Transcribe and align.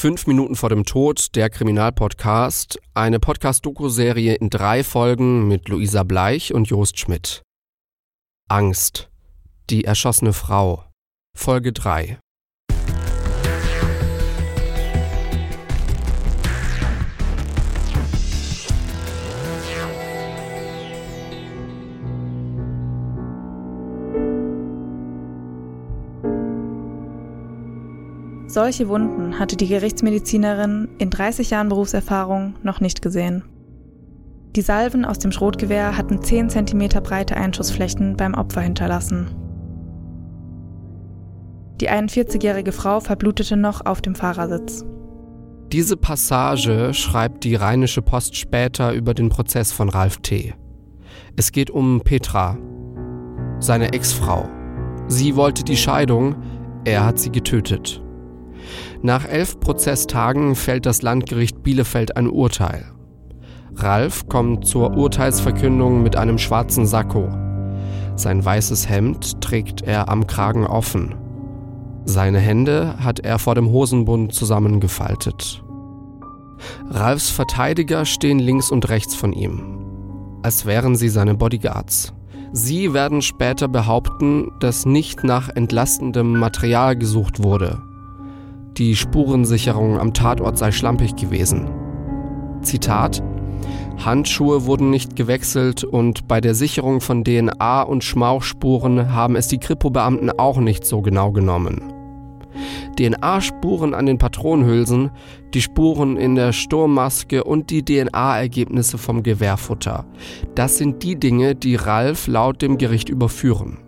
Fünf 0.00 0.28
Minuten 0.28 0.54
vor 0.54 0.68
dem 0.68 0.84
Tod, 0.84 1.34
der 1.34 1.50
Kriminalpodcast, 1.50 2.78
eine 2.94 3.18
Podcast-Doku-Serie 3.18 4.36
in 4.36 4.48
drei 4.48 4.84
Folgen 4.84 5.48
mit 5.48 5.68
Luisa 5.68 6.04
Bleich 6.04 6.54
und 6.54 6.68
Jost 6.68 7.00
Schmidt. 7.00 7.42
Angst. 8.48 9.10
Die 9.70 9.82
erschossene 9.82 10.32
Frau. 10.32 10.84
Folge 11.36 11.72
3. 11.72 12.20
Solche 28.58 28.88
Wunden 28.88 29.38
hatte 29.38 29.56
die 29.56 29.68
Gerichtsmedizinerin 29.68 30.88
in 30.98 31.10
30 31.10 31.50
Jahren 31.50 31.68
Berufserfahrung 31.68 32.56
noch 32.64 32.80
nicht 32.80 33.02
gesehen. 33.02 33.44
Die 34.56 34.62
Salven 34.62 35.04
aus 35.04 35.20
dem 35.20 35.30
Schrotgewehr 35.30 35.96
hatten 35.96 36.20
10 36.24 36.50
cm 36.50 36.88
breite 37.04 37.36
Einschussflächen 37.36 38.16
beim 38.16 38.34
Opfer 38.34 38.62
hinterlassen. 38.62 39.28
Die 41.80 41.88
41-jährige 41.88 42.72
Frau 42.72 42.98
verblutete 42.98 43.56
noch 43.56 43.86
auf 43.86 44.02
dem 44.02 44.16
Fahrersitz. 44.16 44.84
Diese 45.70 45.96
Passage 45.96 46.92
schreibt 46.94 47.44
die 47.44 47.54
Rheinische 47.54 48.02
Post 48.02 48.34
später 48.34 48.92
über 48.92 49.14
den 49.14 49.28
Prozess 49.28 49.70
von 49.70 49.88
Ralf 49.88 50.16
T. 50.16 50.52
Es 51.36 51.52
geht 51.52 51.70
um 51.70 52.00
Petra, 52.00 52.58
seine 53.60 53.92
Ex-Frau. 53.92 54.48
Sie 55.06 55.36
wollte 55.36 55.62
die 55.62 55.76
Scheidung, 55.76 56.34
er 56.84 57.04
hat 57.04 57.20
sie 57.20 57.30
getötet. 57.30 58.02
Nach 59.02 59.26
elf 59.26 59.60
Prozesstagen 59.60 60.54
fällt 60.54 60.86
das 60.86 61.02
Landgericht 61.02 61.62
Bielefeld 61.62 62.16
ein 62.16 62.28
Urteil. 62.28 62.84
Ralf 63.76 64.28
kommt 64.28 64.66
zur 64.66 64.96
Urteilsverkündung 64.96 66.02
mit 66.02 66.16
einem 66.16 66.38
schwarzen 66.38 66.86
Sakko. 66.86 67.28
Sein 68.16 68.44
weißes 68.44 68.88
Hemd 68.88 69.40
trägt 69.40 69.82
er 69.82 70.08
am 70.08 70.26
Kragen 70.26 70.66
offen. 70.66 71.14
Seine 72.04 72.38
Hände 72.38 72.96
hat 72.98 73.20
er 73.20 73.38
vor 73.38 73.54
dem 73.54 73.70
Hosenbund 73.70 74.32
zusammengefaltet. 74.32 75.62
Ralfs 76.90 77.30
Verteidiger 77.30 78.04
stehen 78.04 78.38
links 78.38 78.70
und 78.70 78.88
rechts 78.88 79.14
von 79.14 79.32
ihm, 79.32 80.40
als 80.42 80.66
wären 80.66 80.96
sie 80.96 81.08
seine 81.08 81.34
Bodyguards. 81.34 82.12
Sie 82.52 82.94
werden 82.94 83.20
später 83.22 83.68
behaupten, 83.68 84.50
dass 84.58 84.86
nicht 84.86 85.22
nach 85.22 85.50
entlastendem 85.50 86.38
Material 86.38 86.96
gesucht 86.96 87.42
wurde, 87.42 87.82
die 88.78 88.94
Spurensicherung 88.96 89.98
am 89.98 90.14
Tatort 90.14 90.56
sei 90.56 90.70
schlampig 90.70 91.16
gewesen. 91.16 91.68
Zitat 92.62 93.22
Handschuhe 94.04 94.64
wurden 94.64 94.90
nicht 94.90 95.16
gewechselt 95.16 95.82
und 95.82 96.28
bei 96.28 96.40
der 96.40 96.54
Sicherung 96.54 97.00
von 97.00 97.24
DNA 97.24 97.82
und 97.82 98.04
Schmauchspuren 98.04 99.12
haben 99.12 99.34
es 99.34 99.48
die 99.48 99.58
Kripo-Beamten 99.58 100.30
auch 100.30 100.58
nicht 100.58 100.84
so 100.84 101.02
genau 101.02 101.32
genommen. 101.32 101.92
DNA-Spuren 102.96 103.94
an 103.94 104.06
den 104.06 104.18
Patronenhülsen, 104.18 105.10
die 105.54 105.62
Spuren 105.62 106.16
in 106.16 106.34
der 106.34 106.52
Sturmmaske 106.52 107.44
und 107.44 107.70
die 107.70 107.84
DNA-Ergebnisse 107.84 108.98
vom 108.98 109.22
Gewehrfutter. 109.22 110.04
Das 110.54 110.78
sind 110.78 111.02
die 111.02 111.18
Dinge, 111.18 111.54
die 111.54 111.76
Ralf 111.76 112.26
laut 112.26 112.62
dem 112.62 112.78
Gericht 112.78 113.08
überführen. 113.08 113.78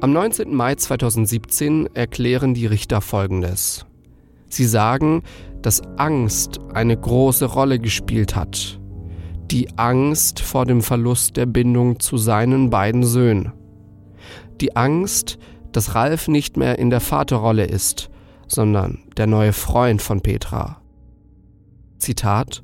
Am 0.00 0.12
19. 0.12 0.54
Mai 0.54 0.76
2017 0.76 1.88
erklären 1.92 2.54
die 2.54 2.66
Richter 2.66 3.00
Folgendes. 3.00 3.84
Sie 4.48 4.64
sagen, 4.64 5.24
dass 5.60 5.82
Angst 5.96 6.60
eine 6.72 6.96
große 6.96 7.46
Rolle 7.46 7.80
gespielt 7.80 8.36
hat. 8.36 8.78
Die 9.50 9.76
Angst 9.76 10.38
vor 10.38 10.66
dem 10.66 10.82
Verlust 10.82 11.36
der 11.36 11.46
Bindung 11.46 11.98
zu 11.98 12.16
seinen 12.16 12.70
beiden 12.70 13.02
Söhnen. 13.02 13.52
Die 14.60 14.76
Angst, 14.76 15.36
dass 15.72 15.96
Ralf 15.96 16.28
nicht 16.28 16.56
mehr 16.56 16.78
in 16.78 16.90
der 16.90 17.00
Vaterrolle 17.00 17.64
ist, 17.64 18.08
sondern 18.46 19.00
der 19.16 19.26
neue 19.26 19.52
Freund 19.52 20.00
von 20.00 20.20
Petra. 20.20 20.80
Zitat 21.98 22.62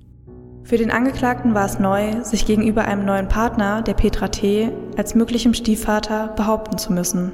für 0.65 0.79
den 0.79 0.91
Angeklagten 0.91 1.55
war 1.55 1.67
es 1.67 1.79
neu, 1.79 2.25
sich 2.25 2.47
gegenüber 2.47 2.87
einem 2.87 3.05
neuen 3.05 3.29
Partner, 3.29 3.83
der 3.83 3.93
Petra 3.93 4.29
T., 4.29 4.73
als 4.97 5.15
möglichem 5.15 5.53
Stiefvater 5.53 6.29
behaupten 6.29 6.79
zu 6.79 6.93
müssen. 6.93 7.33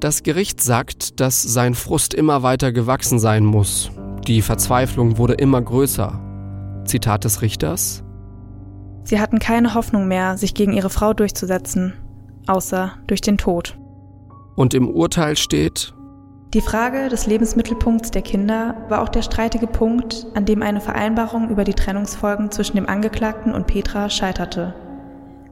Das 0.00 0.22
Gericht 0.22 0.62
sagt, 0.62 1.20
dass 1.20 1.42
sein 1.42 1.74
Frust 1.74 2.14
immer 2.14 2.42
weiter 2.42 2.72
gewachsen 2.72 3.18
sein 3.18 3.44
muss. 3.44 3.90
Die 4.26 4.42
Verzweiflung 4.42 5.18
wurde 5.18 5.34
immer 5.34 5.60
größer. 5.60 6.18
Zitat 6.86 7.24
des 7.24 7.42
Richters. 7.42 8.02
Sie 9.02 9.20
hatten 9.20 9.38
keine 9.38 9.74
Hoffnung 9.74 10.08
mehr, 10.08 10.38
sich 10.38 10.54
gegen 10.54 10.72
ihre 10.72 10.90
Frau 10.90 11.12
durchzusetzen, 11.12 11.92
außer 12.46 12.92
durch 13.06 13.20
den 13.20 13.36
Tod. 13.36 13.78
Und 14.54 14.72
im 14.72 14.88
Urteil 14.88 15.36
steht, 15.36 15.94
die 16.54 16.62
Frage 16.62 17.10
des 17.10 17.26
Lebensmittelpunkts 17.26 18.10
der 18.10 18.22
Kinder 18.22 18.74
war 18.88 19.02
auch 19.02 19.10
der 19.10 19.20
streitige 19.20 19.66
Punkt, 19.66 20.26
an 20.34 20.46
dem 20.46 20.62
eine 20.62 20.80
Vereinbarung 20.80 21.50
über 21.50 21.64
die 21.64 21.74
Trennungsfolgen 21.74 22.50
zwischen 22.50 22.76
dem 22.76 22.88
Angeklagten 22.88 23.52
und 23.52 23.66
Petra 23.66 24.08
scheiterte. 24.08 24.74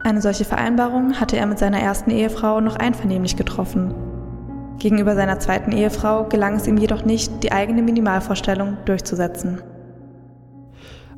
Eine 0.02 0.22
solche 0.22 0.46
Vereinbarung 0.46 1.20
hatte 1.20 1.36
er 1.36 1.46
mit 1.46 1.58
seiner 1.58 1.80
ersten 1.80 2.10
Ehefrau 2.10 2.62
noch 2.62 2.76
einvernehmlich 2.76 3.36
getroffen. 3.36 3.94
Gegenüber 4.78 5.14
seiner 5.16 5.38
zweiten 5.38 5.72
Ehefrau 5.72 6.24
gelang 6.24 6.56
es 6.56 6.66
ihm 6.66 6.78
jedoch 6.78 7.04
nicht, 7.04 7.42
die 7.42 7.52
eigene 7.52 7.82
Minimalvorstellung 7.82 8.78
durchzusetzen. 8.86 9.60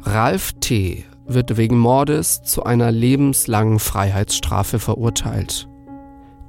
Ralf 0.03 0.55
T. 0.55 1.05
wird 1.27 1.57
wegen 1.57 1.79
Mordes 1.79 2.43
zu 2.43 2.65
einer 2.65 2.91
lebenslangen 2.91 3.79
Freiheitsstrafe 3.79 4.81
verurteilt. 4.81 5.69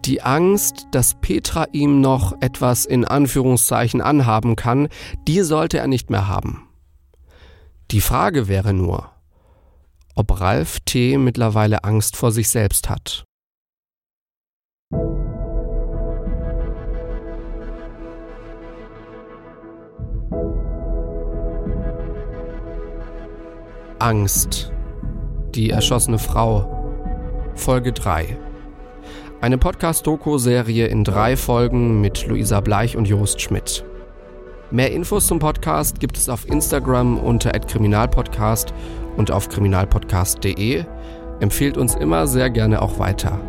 Die 0.05 0.21
Angst, 0.21 0.87
dass 0.91 1.15
Petra 1.21 1.65
ihm 1.71 2.01
noch 2.01 2.33
etwas 2.41 2.85
in 2.85 3.05
Anführungszeichen 3.05 4.01
anhaben 4.01 4.55
kann, 4.55 4.87
die 5.27 5.41
sollte 5.41 5.77
er 5.77 5.87
nicht 5.87 6.09
mehr 6.09 6.27
haben. 6.27 6.67
Die 7.91 8.01
Frage 8.01 8.47
wäre 8.47 8.73
nur, 8.73 9.11
ob 10.15 10.39
Ralf 10.39 10.79
T. 10.81 11.17
mittlerweile 11.17 11.83
Angst 11.83 12.15
vor 12.15 12.31
sich 12.31 12.49
selbst 12.49 12.89
hat. 12.89 13.25
Angst. 23.99 24.71
Die 25.55 25.71
erschossene 25.71 26.19
Frau. 26.19 26.75
Folge 27.55 27.91
3. 27.91 28.37
Eine 29.41 29.57
Podcast-Doku-Serie 29.57 30.87
in 30.87 31.05
drei 31.05 31.37
Folgen 31.37 32.01
mit 32.01 32.27
Luisa 32.27 32.59
Bleich 32.59 32.97
und 32.97 33.07
Jost 33.07 33.39
Schmidt. 33.39 33.85
Mehr 34.69 34.91
Infos 34.91 35.27
zum 35.27 35.39
Podcast 35.39 36.01
gibt 36.01 36.17
es 36.17 36.27
auf 36.27 36.45
Instagram 36.49 37.17
unter 37.17 37.51
@kriminalpodcast 37.51 38.73
und 39.15 39.31
auf 39.31 39.47
kriminalpodcast.de. 39.47 40.83
Empfehlt 41.39 41.77
uns 41.77 41.95
immer 41.95 42.27
sehr 42.27 42.49
gerne 42.49 42.81
auch 42.81 42.99
weiter. 42.99 43.39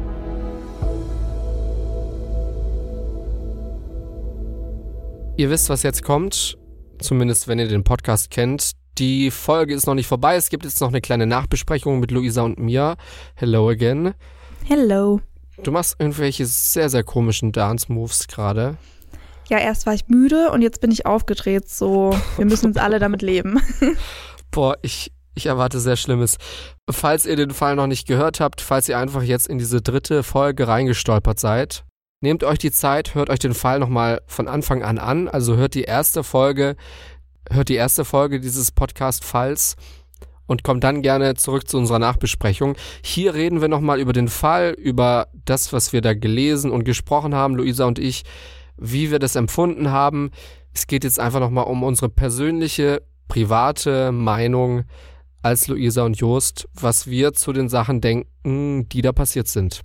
Ihr 5.36 5.50
wisst, 5.50 5.70
was 5.70 5.82
jetzt 5.82 6.04
kommt, 6.04 6.56
zumindest 7.00 7.48
wenn 7.48 7.58
ihr 7.58 7.66
den 7.66 7.82
Podcast 7.82 8.30
kennt. 8.30 8.72
Die 8.98 9.32
Folge 9.32 9.74
ist 9.74 9.88
noch 9.88 9.94
nicht 9.94 10.06
vorbei. 10.06 10.36
Es 10.36 10.50
gibt 10.50 10.64
jetzt 10.64 10.80
noch 10.80 10.88
eine 10.88 11.00
kleine 11.00 11.26
Nachbesprechung 11.26 11.98
mit 11.98 12.12
Luisa 12.12 12.42
und 12.42 12.60
mir. 12.60 12.96
Hello 13.34 13.68
again. 13.68 14.14
Hello. 14.68 15.20
Du 15.62 15.72
machst 15.72 15.96
irgendwelche 15.98 16.46
sehr, 16.46 16.88
sehr 16.88 17.04
komischen 17.04 17.52
Dance-Moves 17.52 18.28
gerade. 18.28 18.76
Ja, 19.48 19.58
erst 19.58 19.84
war 19.84 19.94
ich 19.94 20.08
müde 20.08 20.50
und 20.52 20.62
jetzt 20.62 20.80
bin 20.80 20.90
ich 20.90 21.06
aufgedreht. 21.06 21.68
So, 21.68 22.16
wir 22.36 22.46
müssen 22.46 22.66
uns 22.66 22.76
alle 22.76 22.98
damit 22.98 23.20
leben. 23.20 23.60
Boah, 24.50 24.78
ich, 24.80 25.12
ich 25.34 25.46
erwarte 25.46 25.80
sehr 25.80 25.96
Schlimmes. 25.96 26.38
Falls 26.88 27.26
ihr 27.26 27.36
den 27.36 27.50
Fall 27.50 27.76
noch 27.76 27.88
nicht 27.88 28.06
gehört 28.06 28.40
habt, 28.40 28.60
falls 28.60 28.88
ihr 28.88 28.96
einfach 28.96 29.22
jetzt 29.22 29.48
in 29.48 29.58
diese 29.58 29.82
dritte 29.82 30.22
Folge 30.22 30.68
reingestolpert 30.68 31.38
seid, 31.38 31.84
nehmt 32.22 32.44
euch 32.44 32.58
die 32.58 32.70
Zeit, 32.70 33.14
hört 33.14 33.28
euch 33.28 33.38
den 33.38 33.54
Fall 33.54 33.80
nochmal 33.80 34.22
von 34.26 34.48
Anfang 34.48 34.82
an 34.82 34.98
an. 34.98 35.28
Also 35.28 35.56
hört 35.56 35.74
die 35.74 35.84
erste 35.84 36.22
Folge, 36.22 36.76
hört 37.50 37.68
die 37.68 37.74
erste 37.74 38.04
Folge 38.04 38.40
dieses 38.40 38.70
Podcast-Falls 38.70 39.76
und 40.50 40.64
kommt 40.64 40.82
dann 40.82 41.00
gerne 41.00 41.36
zurück 41.36 41.68
zu 41.68 41.78
unserer 41.78 42.00
Nachbesprechung. 42.00 42.74
Hier 43.04 43.34
reden 43.34 43.60
wir 43.60 43.68
nochmal 43.68 44.00
über 44.00 44.12
den 44.12 44.26
Fall, 44.26 44.72
über 44.72 45.28
das, 45.44 45.72
was 45.72 45.92
wir 45.92 46.00
da 46.00 46.12
gelesen 46.12 46.72
und 46.72 46.82
gesprochen 46.82 47.36
haben, 47.36 47.54
Luisa 47.54 47.84
und 47.84 48.00
ich, 48.00 48.24
wie 48.76 49.12
wir 49.12 49.20
das 49.20 49.36
empfunden 49.36 49.92
haben. 49.92 50.32
Es 50.74 50.88
geht 50.88 51.04
jetzt 51.04 51.20
einfach 51.20 51.38
nochmal 51.38 51.66
um 51.66 51.84
unsere 51.84 52.08
persönliche, 52.08 53.00
private 53.28 54.10
Meinung 54.10 54.82
als 55.40 55.68
Luisa 55.68 56.02
und 56.02 56.16
Jost, 56.16 56.68
was 56.74 57.06
wir 57.06 57.32
zu 57.32 57.52
den 57.52 57.68
Sachen 57.68 58.00
denken, 58.00 58.88
die 58.88 59.02
da 59.02 59.12
passiert 59.12 59.46
sind. 59.46 59.82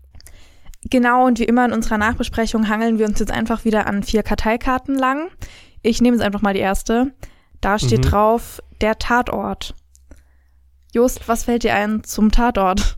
Genau, 0.89 1.27
und 1.27 1.37
wie 1.37 1.43
immer 1.43 1.65
in 1.65 1.73
unserer 1.73 1.99
Nachbesprechung 1.99 2.69
hangeln 2.69 2.97
wir 2.97 3.05
uns 3.05 3.19
jetzt 3.19 3.31
einfach 3.31 3.65
wieder 3.65 3.85
an 3.85 4.01
vier 4.01 4.23
Karteikarten 4.23 4.95
lang. 4.97 5.27
Ich 5.83 6.01
nehme 6.01 6.17
jetzt 6.17 6.25
einfach 6.25 6.41
mal 6.41 6.55
die 6.55 6.59
erste. 6.59 7.13
Da 7.61 7.77
steht 7.77 7.99
Mhm. 8.05 8.09
drauf, 8.09 8.63
der 8.81 8.97
Tatort. 8.97 9.75
Just, 10.95 11.27
was 11.27 11.43
fällt 11.43 11.63
dir 11.63 11.75
ein 11.75 12.05
zum 12.05 12.31
Tatort? 12.31 12.97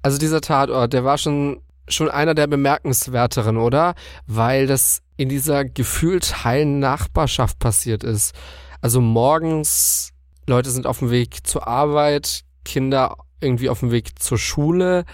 Also 0.00 0.16
dieser 0.16 0.40
Tatort, 0.40 0.92
der 0.92 1.02
war 1.02 1.18
schon, 1.18 1.60
schon 1.88 2.08
einer 2.08 2.36
der 2.36 2.46
bemerkenswerteren, 2.46 3.56
oder? 3.56 3.96
Weil 4.28 4.68
das 4.68 5.02
in 5.16 5.28
dieser 5.28 5.64
gefühlt 5.64 6.44
heilen 6.44 6.78
Nachbarschaft 6.78 7.58
passiert 7.58 8.04
ist. 8.04 8.32
Also 8.80 9.00
morgens, 9.00 10.12
Leute 10.46 10.70
sind 10.70 10.86
auf 10.86 11.00
dem 11.00 11.10
Weg 11.10 11.44
zur 11.44 11.66
Arbeit, 11.66 12.42
Kinder 12.64 13.16
irgendwie 13.40 13.70
auf 13.70 13.80
dem 13.80 13.90
Weg 13.90 14.22
zur 14.22 14.38
Schule 14.38 15.04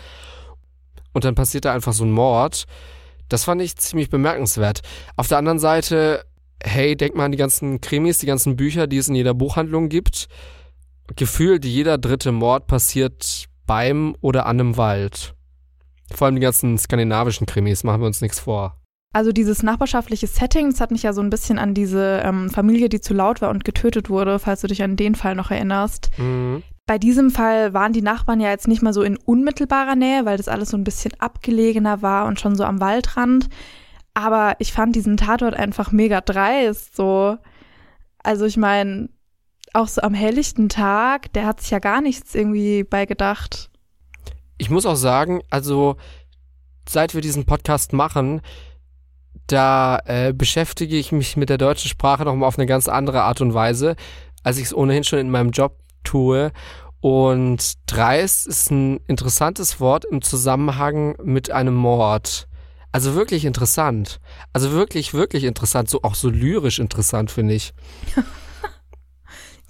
und 1.15 1.25
dann 1.25 1.35
passiert 1.35 1.65
da 1.65 1.73
einfach 1.73 1.95
so 1.95 2.05
ein 2.05 2.13
Mord. 2.13 2.67
Das 3.31 3.45
fand 3.45 3.63
ich 3.63 3.77
ziemlich 3.77 4.11
bemerkenswert. 4.11 4.83
Auf 5.17 5.29
der 5.29 5.39
anderen 5.39 5.59
Seite, 5.59 6.27
hey, 6.63 6.95
denk 6.95 7.15
mal 7.15 7.25
an 7.25 7.33
die 7.33 7.39
ganzen 7.39 7.81
Krimis, 7.81 8.19
die 8.19 8.27
ganzen 8.27 8.55
Bücher, 8.55 8.87
die 8.87 8.99
es 8.99 9.09
in 9.09 9.15
jeder 9.15 9.33
Buchhandlung 9.33 9.89
gibt. 9.89 10.29
Gefühlt 11.17 11.65
jeder 11.65 11.99
dritte 11.99 12.33
Mord 12.33 12.67
passiert 12.67 13.47
beim 13.67 14.17
oder 14.21 14.47
an 14.47 14.61
einem 14.61 14.77
Wald. 14.77 15.35
Vor 16.13 16.27
allem 16.27 16.37
die 16.37 16.43
ganzen 16.43 16.79
skandinavischen 16.79 17.47
Krimis, 17.47 17.85
machen 17.85 18.01
wir 18.01 18.07
uns 18.07 18.21
nichts 18.21 18.41
vor. 18.41 18.79
Also 19.13 19.33
dieses 19.33 19.63
nachbarschaftliche 19.63 20.27
Setting, 20.27 20.71
das 20.71 20.81
hat 20.81 20.91
mich 20.91 21.03
ja 21.03 21.13
so 21.13 21.23
ein 21.23 21.31
bisschen 21.31 21.59
an 21.59 21.75
diese 21.75 22.23
ähm, 22.25 22.51
Familie, 22.51 22.89
die 22.89 23.01
zu 23.01 23.15
laut 23.15 23.41
war 23.41 23.51
und 23.51 23.65
getötet 23.65 24.11
wurde, 24.11 24.39
falls 24.39 24.61
du 24.61 24.67
dich 24.67 24.83
an 24.83 24.97
den 24.97 25.15
Fall 25.15 25.35
noch 25.35 25.51
erinnerst. 25.51 26.11
Mhm. 26.19 26.63
Bei 26.87 26.99
diesem 26.99 27.31
Fall 27.31 27.75
waren 27.75 27.93
die 27.93 28.03
Nachbarn 28.03 28.41
ja 28.41 28.51
jetzt 28.51 28.69
nicht 28.69 28.83
mal 28.83 28.93
so 28.93 29.03
in 29.03 29.17
unmittelbarer 29.17 29.95
Nähe, 29.95 30.25
weil 30.25 30.37
das 30.37 30.49
alles 30.49 30.71
so 30.71 30.77
ein 30.77 30.85
bisschen 30.85 31.13
abgelegener 31.19 32.03
war 32.03 32.27
und 32.27 32.41
schon 32.41 32.55
so 32.57 32.65
am 32.65 32.81
Waldrand. 32.81 33.49
Aber 34.15 34.57
ich 34.59 34.73
fand 34.73 34.97
diesen 34.97 35.17
Tatort 35.17 35.55
einfach 35.55 35.93
mega 35.93 36.21
dreist, 36.21 36.97
so. 36.97 37.37
Also 38.23 38.47
ich 38.47 38.57
meine, 38.57 39.11
auch 39.79 39.89
so 39.89 40.03
am 40.03 40.15
helllichten 40.15 40.69
Tag, 40.69 41.33
der 41.33 41.47
hat 41.47 41.61
sich 41.61 41.71
ja 41.71 41.79
gar 41.79 42.01
nichts 42.01 42.35
irgendwie 42.35 42.85
bei 42.85 43.07
gedacht. 43.07 43.71
Ich 44.59 44.71
muss 44.71 44.87
auch 44.87 44.97
sagen, 44.97 45.41
also 45.51 45.97
seit 46.89 47.15
wir 47.15 47.21
diesen 47.21 47.47
Podcast 47.47 47.93
machen, 47.93 48.41
da 49.47 50.01
äh, 50.05 50.33
beschäftige 50.33 50.97
ich 50.97 51.13
mich 51.13 51.37
mit 51.37 51.49
der 51.49 51.59
deutschen 51.59 51.89
Sprache 51.89 52.25
nochmal 52.25 52.49
auf 52.49 52.59
eine 52.59 52.67
ganz 52.67 52.89
andere 52.89 53.23
Art 53.23 53.41
und 53.41 53.55
Weise, 53.55 53.97
als 54.43 54.59
ich 54.59 54.65
es 54.65 54.75
ohnehin 54.75 55.05
schon 55.05 55.21
in 55.21 55.31
meinem 55.31 55.51
Job 55.51 55.79
tue. 56.05 56.53
Und 57.01 57.75
dreist 57.87 58.47
ist 58.47 58.71
ein 58.71 58.99
interessantes 59.07 59.79
Wort 59.79 60.05
im 60.05 60.21
Zusammenhang 60.21 61.15
mit 61.23 61.51
einem 61.51 61.75
Mord. 61.75 62.49
Also 62.91 63.15
wirklich 63.15 63.45
interessant. 63.45 64.21
Also 64.53 64.73
wirklich, 64.73 65.15
wirklich 65.15 65.45
interessant. 65.45 65.89
So 65.89 66.03
auch 66.03 66.17
so 66.17 66.29
lyrisch 66.29 66.81
interessant, 66.81 67.31
finde 67.31 67.55
ich. 67.55 67.73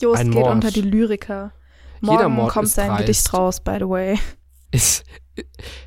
Jost 0.01 0.23
geht 0.23 0.35
Mord. 0.35 0.53
unter 0.53 0.71
die 0.71 0.83
Lyriker. 0.83 1.53
Jeder 2.01 2.29
Morgen 2.29 2.35
Mord 2.35 2.53
kommt 2.53 2.69
sein 2.69 2.89
dreist. 2.89 3.01
Gedicht 3.01 3.35
raus, 3.35 3.61
by 3.61 3.77
the 3.79 3.89
way. 3.89 4.19
Ist, 4.71 5.05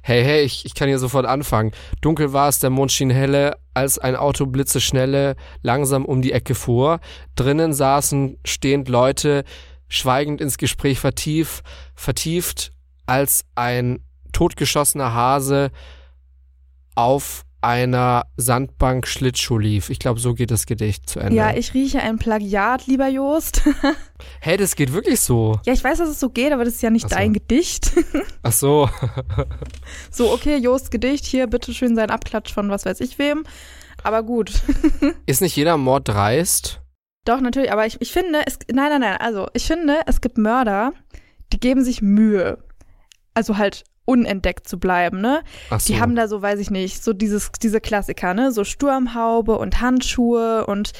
hey, 0.02 0.24
hey, 0.24 0.42
ich, 0.44 0.66
ich 0.66 0.74
kann 0.76 0.88
hier 0.88 1.00
sofort 1.00 1.26
anfangen. 1.26 1.72
Dunkel 2.02 2.34
war 2.34 2.50
es, 2.50 2.60
der 2.60 2.70
Mond 2.70 2.92
schien 2.92 3.10
helle, 3.10 3.58
als 3.74 4.00
ein 4.00 4.16
Auto 4.16 4.46
blitzeschnelle 4.46 5.36
langsam 5.62 6.06
um 6.06 6.22
die 6.22 6.32
Ecke 6.32 6.56
fuhr. 6.56 7.00
Drinnen 7.36 7.74
saßen 7.74 8.38
stehend 8.44 8.90
Leute, 8.90 9.44
schweigend 9.88 10.42
ins 10.42 10.58
Gespräch 10.58 11.00
vertieft, 11.00 11.64
vertieft, 11.96 12.72
als 13.06 13.46
ein 13.56 14.00
totgeschossener 14.32 15.14
Hase 15.14 15.72
auf 16.96 17.46
einer 17.62 18.26
Sandbank 18.38 19.08
Schlittschuh 19.08 19.58
lief. 19.58 19.90
Ich 19.90 20.00
glaube, 20.00 20.20
so 20.20 20.34
geht 20.34 20.52
das 20.52 20.66
Gedicht 20.66 21.10
zu 21.10 21.20
Ende. 21.20 21.36
Ja, 21.36 21.56
ich 21.56 21.74
rieche 21.74 22.00
ein 22.00 22.18
Plagiat, 22.18 22.88
lieber 22.88 23.08
Jost. 23.08 23.62
hey, 24.42 24.58
das 24.58 24.76
geht 24.76 24.94
wirklich 24.94 25.20
so. 25.20 25.60
ja, 25.66 25.74
ich 25.74 25.84
weiß, 25.84 26.00
dass 26.00 26.10
es 26.10 26.20
so 26.20 26.30
geht, 26.30 26.52
aber 26.52 26.66
das 26.66 26.76
ist 26.76 26.82
ja 26.82 26.90
nicht 26.90 27.10
so. 27.10 27.16
dein 27.16 27.34
Gedicht. 27.34 27.92
Ach 28.44 28.52
so. 28.52 28.90
so, 30.10 30.32
okay, 30.32 30.58
Jost 30.58 30.92
Gedicht, 30.92 31.26
hier, 31.26 31.48
bitteschön 31.48 31.96
sein 31.96 32.10
Abklatsch 32.10 32.54
von 32.54 32.70
was 32.70 32.86
weiß 32.86 33.00
ich 33.02 33.20
wem. 33.20 33.44
Aber 34.04 34.24
gut. 34.24 34.52
Ist 35.26 35.42
nicht 35.42 35.56
jeder 35.56 35.78
Mord 35.78 36.08
dreist? 36.08 36.82
Doch, 37.26 37.40
natürlich, 37.40 37.72
aber 37.72 37.86
ich, 37.86 38.02
ich 38.02 38.12
finde, 38.12 38.42
es, 38.46 38.58
nein, 38.72 38.90
nein, 38.90 39.02
nein, 39.02 39.18
also 39.18 39.48
ich 39.54 39.66
finde, 39.66 40.00
es 40.08 40.22
gibt 40.22 40.40
Mörder, 40.40 40.94
die 41.54 41.60
geben 41.60 41.84
sich 41.84 42.02
Mühe. 42.02 42.58
Also 43.36 43.58
halt 43.58 43.84
unentdeckt 44.12 44.68
zu 44.68 44.80
bleiben, 44.80 45.22
ne? 45.22 45.42
Ach 45.70 45.80
so. 45.80 45.94
Die 45.94 46.00
haben 46.00 46.16
da 46.16 46.28
so, 46.28 46.42
weiß 46.42 46.60
ich 46.60 46.70
nicht, 46.70 47.04
so 47.04 47.14
dieses, 47.14 47.52
diese 47.52 47.80
Klassiker, 47.82 48.34
ne? 48.34 48.52
So 48.52 48.64
Sturmhaube 48.64 49.58
und 49.58 49.82
Handschuhe 49.82 50.66
und 50.66 50.92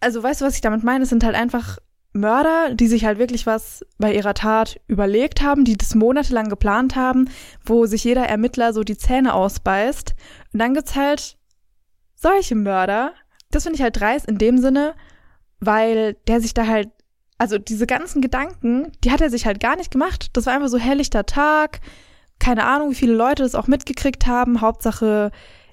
also 0.00 0.22
weißt 0.22 0.40
du, 0.40 0.44
was 0.44 0.54
ich 0.54 0.60
damit 0.60 0.84
meine? 0.84 1.04
Es 1.04 1.10
sind 1.10 1.24
halt 1.24 1.34
einfach 1.34 1.78
Mörder, 2.12 2.74
die 2.74 2.86
sich 2.86 3.04
halt 3.04 3.18
wirklich 3.18 3.44
was 3.44 3.84
bei 3.98 4.14
ihrer 4.14 4.34
Tat 4.34 4.80
überlegt 4.86 5.42
haben, 5.42 5.64
die 5.64 5.76
das 5.76 5.94
monatelang 5.94 6.48
geplant 6.48 6.94
haben, 6.94 7.28
wo 7.64 7.86
sich 7.86 8.04
jeder 8.04 8.26
Ermittler 8.26 8.72
so 8.72 8.84
die 8.84 8.96
Zähne 8.96 9.34
ausbeißt. 9.34 10.14
Und 10.52 10.58
dann 10.60 10.74
gibt's 10.74 10.94
halt 10.94 11.36
solche 12.14 12.54
Mörder. 12.54 13.12
Das 13.50 13.64
finde 13.64 13.76
ich 13.76 13.82
halt 13.82 13.98
dreist 13.98 14.26
in 14.26 14.38
dem 14.38 14.58
Sinne, 14.58 14.94
weil 15.58 16.14
der 16.28 16.40
sich 16.40 16.54
da 16.54 16.66
halt, 16.66 16.88
also 17.36 17.58
diese 17.58 17.86
ganzen 17.86 18.22
Gedanken, 18.22 18.92
die 19.02 19.10
hat 19.10 19.20
er 19.20 19.30
sich 19.30 19.44
halt 19.44 19.58
gar 19.58 19.76
nicht 19.76 19.90
gemacht. 19.90 20.28
Das 20.34 20.46
war 20.46 20.54
einfach 20.54 20.68
so 20.68 20.78
helllichter 20.78 21.26
Tag. 21.26 21.80
Keine 22.38 22.64
Ahnung, 22.66 22.90
wie 22.90 22.96
viele 22.96 23.14
Leute 23.14 23.42
das 23.42 23.54
auch 23.54 23.66
mitgekriegt 23.66 24.26
haben. 24.26 24.60
Hauptsache, 24.60 25.30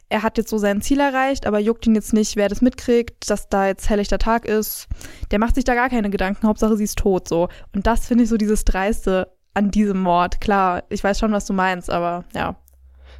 er 0.10 0.24
hat 0.24 0.38
jetzt 0.38 0.50
so 0.50 0.58
sein 0.58 0.82
Ziel 0.82 1.00
erreicht, 1.00 1.46
aber 1.46 1.60
juckt 1.60 1.88
ihn 1.88 1.96
jetzt 1.96 2.14
nicht, 2.14 2.36
wer 2.36 2.50
das 2.50 2.62
mitkriegt, 2.62 3.30
dass 3.30 3.50
da 3.50 3.68
jetzt 3.68 3.90
helllichter 3.90 4.20
Tag 4.20 4.46
ist. 4.46 4.88
Der 5.32 5.40
macht 5.40 5.56
sich 5.56 5.64
da 5.64 5.76
gar 5.76 5.90
keine 5.90 6.10
Gedanken. 6.10 6.48
Hauptsache, 6.48 6.78
sie 6.78 6.84
ist 6.84 6.98
tot, 6.98 7.28
so. 7.28 7.50
Und 7.74 7.88
das 7.88 8.06
finde 8.08 8.24
ich 8.24 8.30
so 8.30 8.38
dieses 8.38 8.66
Dreiste 8.66 9.32
an 9.54 9.72
diesem 9.72 10.02
Mord. 10.02 10.42
Klar, 10.42 10.84
ich 10.90 11.04
weiß 11.04 11.20
schon, 11.20 11.32
was 11.32 11.46
du 11.46 11.54
meinst, 11.54 11.90
aber 11.90 12.26
ja. 12.34 12.56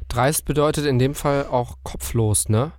Dreist 0.08 0.44
bedeutet 0.44 0.86
in 0.86 0.98
dem 0.98 1.14
Fall 1.14 1.46
auch 1.46 1.76
kopflos, 1.82 2.48
ne? 2.48 2.72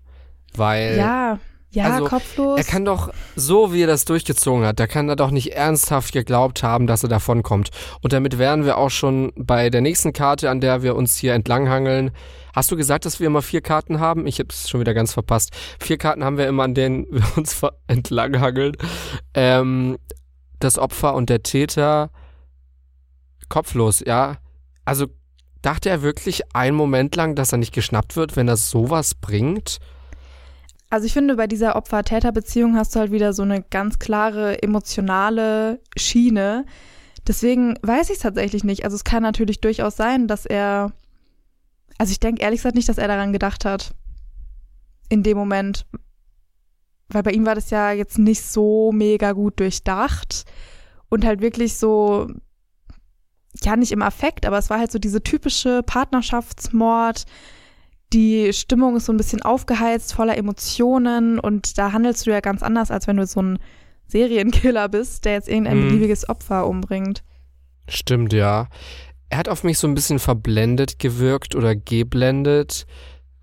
Weil 0.56 0.98
Ja, 0.98 1.40
ja, 1.74 1.86
also, 1.90 2.06
kopflos. 2.06 2.58
er 2.58 2.64
kann 2.64 2.86
doch, 2.86 3.12
so 3.36 3.74
wie 3.74 3.84
er 3.84 3.88
das 3.88 4.06
durchgezogen 4.06 4.66
hat, 4.66 4.80
da 4.80 4.86
kann 4.86 5.10
er 5.10 5.16
doch 5.16 5.32
nicht 5.32 5.54
ernsthaft 5.54 6.14
geglaubt 6.14 6.62
haben, 6.62 6.86
dass 6.86 7.04
er 7.04 7.10
davonkommt. 7.10 7.72
Und 8.02 8.14
damit 8.14 8.38
wären 8.38 8.64
wir 8.64 8.78
auch 8.78 8.92
schon 8.92 9.34
bei 9.36 9.70
der 9.72 9.82
nächsten 9.82 10.14
Karte, 10.14 10.50
an 10.50 10.62
der 10.62 10.84
wir 10.84 10.96
uns 10.96 11.18
hier 11.18 11.34
entlanghangeln. 11.34 12.12
Hast 12.56 12.72
du 12.72 12.76
gesagt, 12.76 13.06
dass 13.06 13.20
wir 13.20 13.26
immer 13.26 13.42
vier 13.42 13.62
Karten 13.62 14.00
haben? 14.00 14.28
Ich 14.28 14.40
hab's 14.40 14.70
schon 14.70 14.82
wieder 14.82 14.94
ganz 14.94 15.14
verpasst. 15.14 15.50
Vier 15.80 15.98
Karten 15.98 16.24
haben 16.24 16.38
wir 16.38 16.48
immer, 16.48 16.64
an 16.64 16.76
denen 16.76 17.08
wir 17.12 17.38
uns 17.38 17.60
entlanghangeln. 17.88 18.78
Ähm, 19.34 19.98
das 20.60 20.78
Opfer 20.78 21.16
und 21.16 21.30
der 21.30 21.42
Täter 21.42 22.12
kopflos, 23.50 24.04
ja. 24.06 24.38
Also 24.86 25.08
dachte 25.64 25.90
er 25.90 26.04
wirklich 26.04 26.56
einen 26.56 26.78
Moment 26.78 27.16
lang, 27.16 27.36
dass 27.36 27.52
er 27.52 27.58
nicht 27.58 27.74
geschnappt 27.74 28.16
wird, 28.16 28.36
wenn 28.36 28.48
er 28.48 28.58
sowas 28.58 29.16
bringt? 29.16 29.80
Also 30.94 31.08
ich 31.08 31.14
finde, 31.14 31.38
bei 31.38 31.48
dieser 31.48 31.76
Opfer-Täter-Beziehung 31.76 32.76
hast 32.76 32.94
du 32.94 33.00
halt 33.00 33.12
wieder 33.12 33.34
so 33.34 33.42
eine 33.42 33.64
ganz 33.64 33.98
klare 33.98 34.62
emotionale 34.62 35.82
Schiene. 35.98 36.68
Deswegen 37.28 37.80
weiß 37.82 38.12
ich 38.12 38.18
es 38.18 38.22
tatsächlich 38.22 38.64
nicht. 38.64 38.86
Also 38.86 38.94
es 38.94 39.04
kann 39.04 39.24
natürlich 39.24 39.60
durchaus 39.60 39.96
sein, 39.96 40.28
dass 40.28 40.46
er. 40.46 40.92
Also 41.98 42.12
ich 42.12 42.20
denke 42.20 42.44
ehrlich 42.44 42.60
gesagt 42.60 42.76
nicht, 42.76 42.90
dass 42.90 43.00
er 43.00 43.08
daran 43.08 43.34
gedacht 43.34 43.66
hat. 43.66 43.96
In 45.10 45.24
dem 45.24 45.36
Moment. 45.36 45.88
Weil 47.10 47.24
bei 47.24 47.32
ihm 47.32 47.48
war 47.48 47.56
das 47.56 47.72
ja 47.72 47.92
jetzt 47.92 48.20
nicht 48.20 48.44
so 48.44 48.92
mega 48.92 49.32
gut 49.32 49.60
durchdacht. 49.60 50.46
Und 51.10 51.26
halt 51.26 51.42
wirklich 51.42 51.76
so. 51.76 52.28
Ja, 53.64 53.78
nicht 53.78 53.94
im 53.94 54.04
Affekt, 54.04 54.46
aber 54.46 54.60
es 54.60 54.70
war 54.70 54.78
halt 54.78 54.92
so 54.92 55.00
diese 55.00 55.24
typische 55.24 55.82
Partnerschaftsmord 55.82 57.26
die 58.14 58.54
Stimmung 58.54 58.96
ist 58.96 59.06
so 59.06 59.14
ein 59.14 59.18
bisschen 59.18 59.42
aufgeheizt, 59.42 60.14
voller 60.14 60.38
Emotionen 60.38 61.40
und 61.40 61.78
da 61.78 61.92
handelst 61.92 62.26
du 62.26 62.32
ja 62.32 62.40
ganz 62.40 62.62
anders, 62.64 62.92
als 62.92 63.08
wenn 63.08 63.18
du 63.18 63.26
so 63.26 63.42
ein 63.42 63.60
Serienkiller 64.08 64.90
bist, 64.90 65.26
der 65.26 65.34
jetzt 65.34 65.50
irgendein 65.50 65.80
Mhm. 65.80 65.88
beliebiges 65.88 66.30
Opfer 66.30 66.68
umbringt. 66.68 67.24
Stimmt, 67.90 68.32
ja. 68.34 68.68
Er 69.30 69.38
hat 69.38 69.50
auf 69.50 69.64
mich 69.64 69.80
so 69.80 69.88
ein 69.88 69.96
bisschen 69.96 70.20
verblendet 70.20 71.00
gewirkt 71.00 71.56
oder 71.56 71.76
geblendet. 71.76 72.86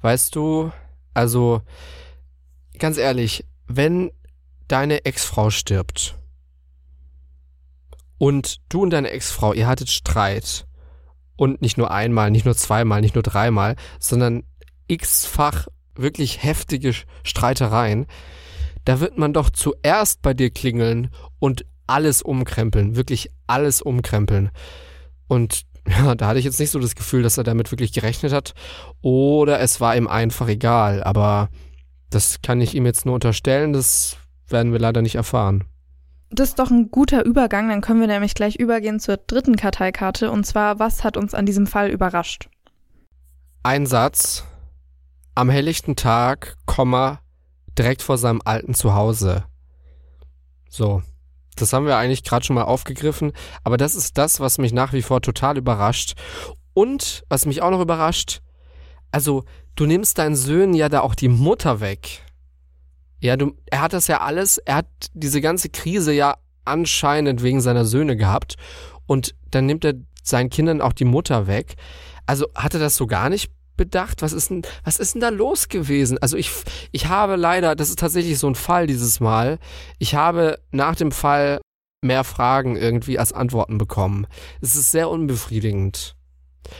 Weißt 0.03 0.37
du, 0.37 0.71
also 1.15 1.63
ganz 2.79 2.97
ehrlich, 2.97 3.45
wenn 3.67 4.13
deine 4.69 5.05
Ex-Frau 5.05 5.51
stirbt 5.51 6.17
und 8.19 8.59
du 8.69 8.83
und 8.83 8.91
deine 8.91 9.11
Ex-Frau, 9.11 9.53
ihr 9.53 9.67
hattet 9.67 9.89
Streit 9.89 10.67
und 11.37 11.61
nicht 11.61 11.77
nur 11.77 11.91
einmal, 11.91 12.31
nicht 12.31 12.45
nur 12.45 12.55
zweimal, 12.55 13.01
nicht 13.01 13.15
nur 13.15 13.23
dreimal, 13.23 13.77
sondern 13.99 14.45
x-fach 14.91 15.69
wirklich 15.95 16.43
heftige 16.43 16.95
Streitereien, 17.23 18.07
da 18.85 19.01
wird 19.01 19.19
man 19.19 19.33
doch 19.33 19.51
zuerst 19.51 20.23
bei 20.23 20.35
dir 20.35 20.51
klingeln 20.51 21.11
und 21.39 21.65
alles 21.87 22.23
umkrempeln, 22.23 22.97
wirklich 22.97 23.31
alles 23.47 23.83
umkrempeln. 23.83 24.51
Und 25.29 25.63
ja, 25.89 26.15
da 26.15 26.29
hatte 26.29 26.39
ich 26.39 26.45
jetzt 26.45 26.61
nicht 26.61 26.71
so 26.71 26.79
das 26.79 26.95
Gefühl, 26.95 27.23
dass 27.23 27.39
er 27.39 27.45
damit 27.45 27.71
wirklich 27.73 27.93
gerechnet 27.93 28.33
hat. 28.33 28.55
Oder 29.03 29.61
es 29.61 29.81
war 29.81 29.97
ihm 29.97 30.07
einfach 30.07 30.49
egal. 30.49 31.03
Aber 31.03 31.49
das 32.11 32.43
kann 32.43 32.61
ich 32.61 32.75
ihm 32.75 32.87
jetzt 32.87 33.07
nur 33.07 33.15
unterstellen. 33.15 33.73
Das 33.73 34.17
werden 34.49 34.73
wir 34.73 34.79
leider 34.79 35.03
nicht 35.03 35.15
erfahren. 35.15 35.65
Das 36.33 36.51
ist 36.51 36.59
doch 36.61 36.71
ein 36.71 36.93
guter 36.93 37.25
Übergang, 37.25 37.69
dann 37.69 37.81
können 37.81 38.01
wir 38.01 38.07
nämlich 38.07 38.35
gleich 38.35 38.55
übergehen 38.55 39.01
zur 39.01 39.17
dritten 39.17 39.57
Karteikarte 39.57 40.31
und 40.31 40.47
zwar, 40.47 40.79
was 40.79 41.03
hat 41.03 41.17
uns 41.17 41.35
an 41.35 41.45
diesem 41.45 41.67
Fall 41.67 41.91
überrascht? 41.91 42.49
Ein 43.65 43.85
Satz. 43.85 44.45
Am 45.35 45.49
helllichten 45.49 45.97
Tag, 45.97 46.57
Komma, 46.67 47.21
direkt 47.79 48.03
vor 48.03 48.19
seinem 48.19 48.43
alten 48.45 48.75
Zuhause. 48.75 49.45
So. 50.69 51.03
Das 51.57 51.73
haben 51.73 51.87
wir 51.87 51.97
eigentlich 51.97 52.25
gerade 52.25 52.45
schon 52.45 52.57
mal 52.57 52.65
aufgegriffen, 52.65 53.33
aber 53.65 53.77
das 53.77 53.95
ist 53.95 54.17
das, 54.17 54.41
was 54.41 54.59
mich 54.59 54.73
nach 54.73 54.93
wie 54.93 55.03
vor 55.03 55.21
total 55.21 55.59
überrascht. 55.59 56.15
Und 56.73 57.25
was 57.29 57.45
mich 57.45 57.61
auch 57.61 57.71
noch 57.71 57.81
überrascht, 57.81 58.41
also 59.11 59.45
du 59.75 59.87
nimmst 59.87 60.19
deinen 60.19 60.37
Söhnen 60.37 60.75
ja 60.75 60.89
da 60.89 61.01
auch 61.01 61.15
die 61.15 61.29
Mutter 61.29 61.81
weg. 61.81 62.23
Ja, 63.21 63.37
du, 63.37 63.57
er 63.67 63.83
hat 63.83 63.93
das 63.93 64.07
ja 64.07 64.21
alles, 64.21 64.59
er 64.59 64.77
hat 64.77 64.87
diese 65.13 65.41
ganze 65.41 65.69
Krise 65.69 66.13
ja 66.13 66.37
anscheinend 66.65 67.43
wegen 67.43 67.61
seiner 67.61 67.85
Söhne 67.85 68.17
gehabt 68.17 68.57
und 69.07 69.35
dann 69.51 69.67
nimmt 69.67 69.85
er 69.85 69.95
seinen 70.23 70.51
Kindern 70.51 70.81
auch 70.81 70.93
die 70.93 71.05
Mutter 71.05 71.47
weg. 71.47 71.75
Also 72.27 72.47
hat 72.55 72.75
er 72.75 72.81
das 72.81 72.97
so 72.97 73.07
gar 73.07 73.29
nicht 73.29 73.51
bedacht? 73.81 74.21
Was 74.21 74.35
ist 74.35 74.51
denn, 74.51 74.61
was 74.85 74.99
ist 74.99 75.15
denn 75.15 75.23
da 75.23 75.31
los 75.31 75.69
gewesen? 75.69 76.19
Also 76.19 76.37
ich, 76.37 76.51
ich 76.93 77.07
habe 77.07 77.37
leider, 77.37 77.75
das 77.75 77.89
ist 77.89 77.99
tatsächlich 77.99 78.39
so 78.39 78.47
ein 78.47 78.55
Fall 78.55 78.87
dieses 78.87 79.21
Mal. 79.21 79.59
Ich 79.99 80.15
habe 80.15 80.59
nach 80.71 80.97
dem 80.97 81.13
Fall 81.13 81.63
mehr 82.03 82.23
Fragen 82.25 82.77
irgendwie 82.77 83.19
als 83.19 83.33
Antworten 83.33 83.79
bekommen. 83.79 84.27
Es 84.61 84.77
ist 84.77 84.91
sehr 84.91 85.09
unbefriedigend. 85.09 86.15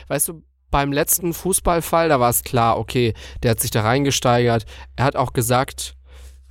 Weißt 0.09 0.27
du, 0.27 0.43
beim 0.69 0.91
letzten 0.91 1.33
Fußballfall, 1.33 2.07
da 2.07 2.19
war 2.19 2.29
es 2.29 2.43
klar, 2.43 2.77
okay, 2.77 3.15
der 3.41 3.51
hat 3.51 3.59
sich 3.59 3.71
da 3.71 3.81
reingesteigert. 3.81 4.65
Er 4.95 5.05
hat 5.05 5.15
auch 5.15 5.33
gesagt, 5.33 5.95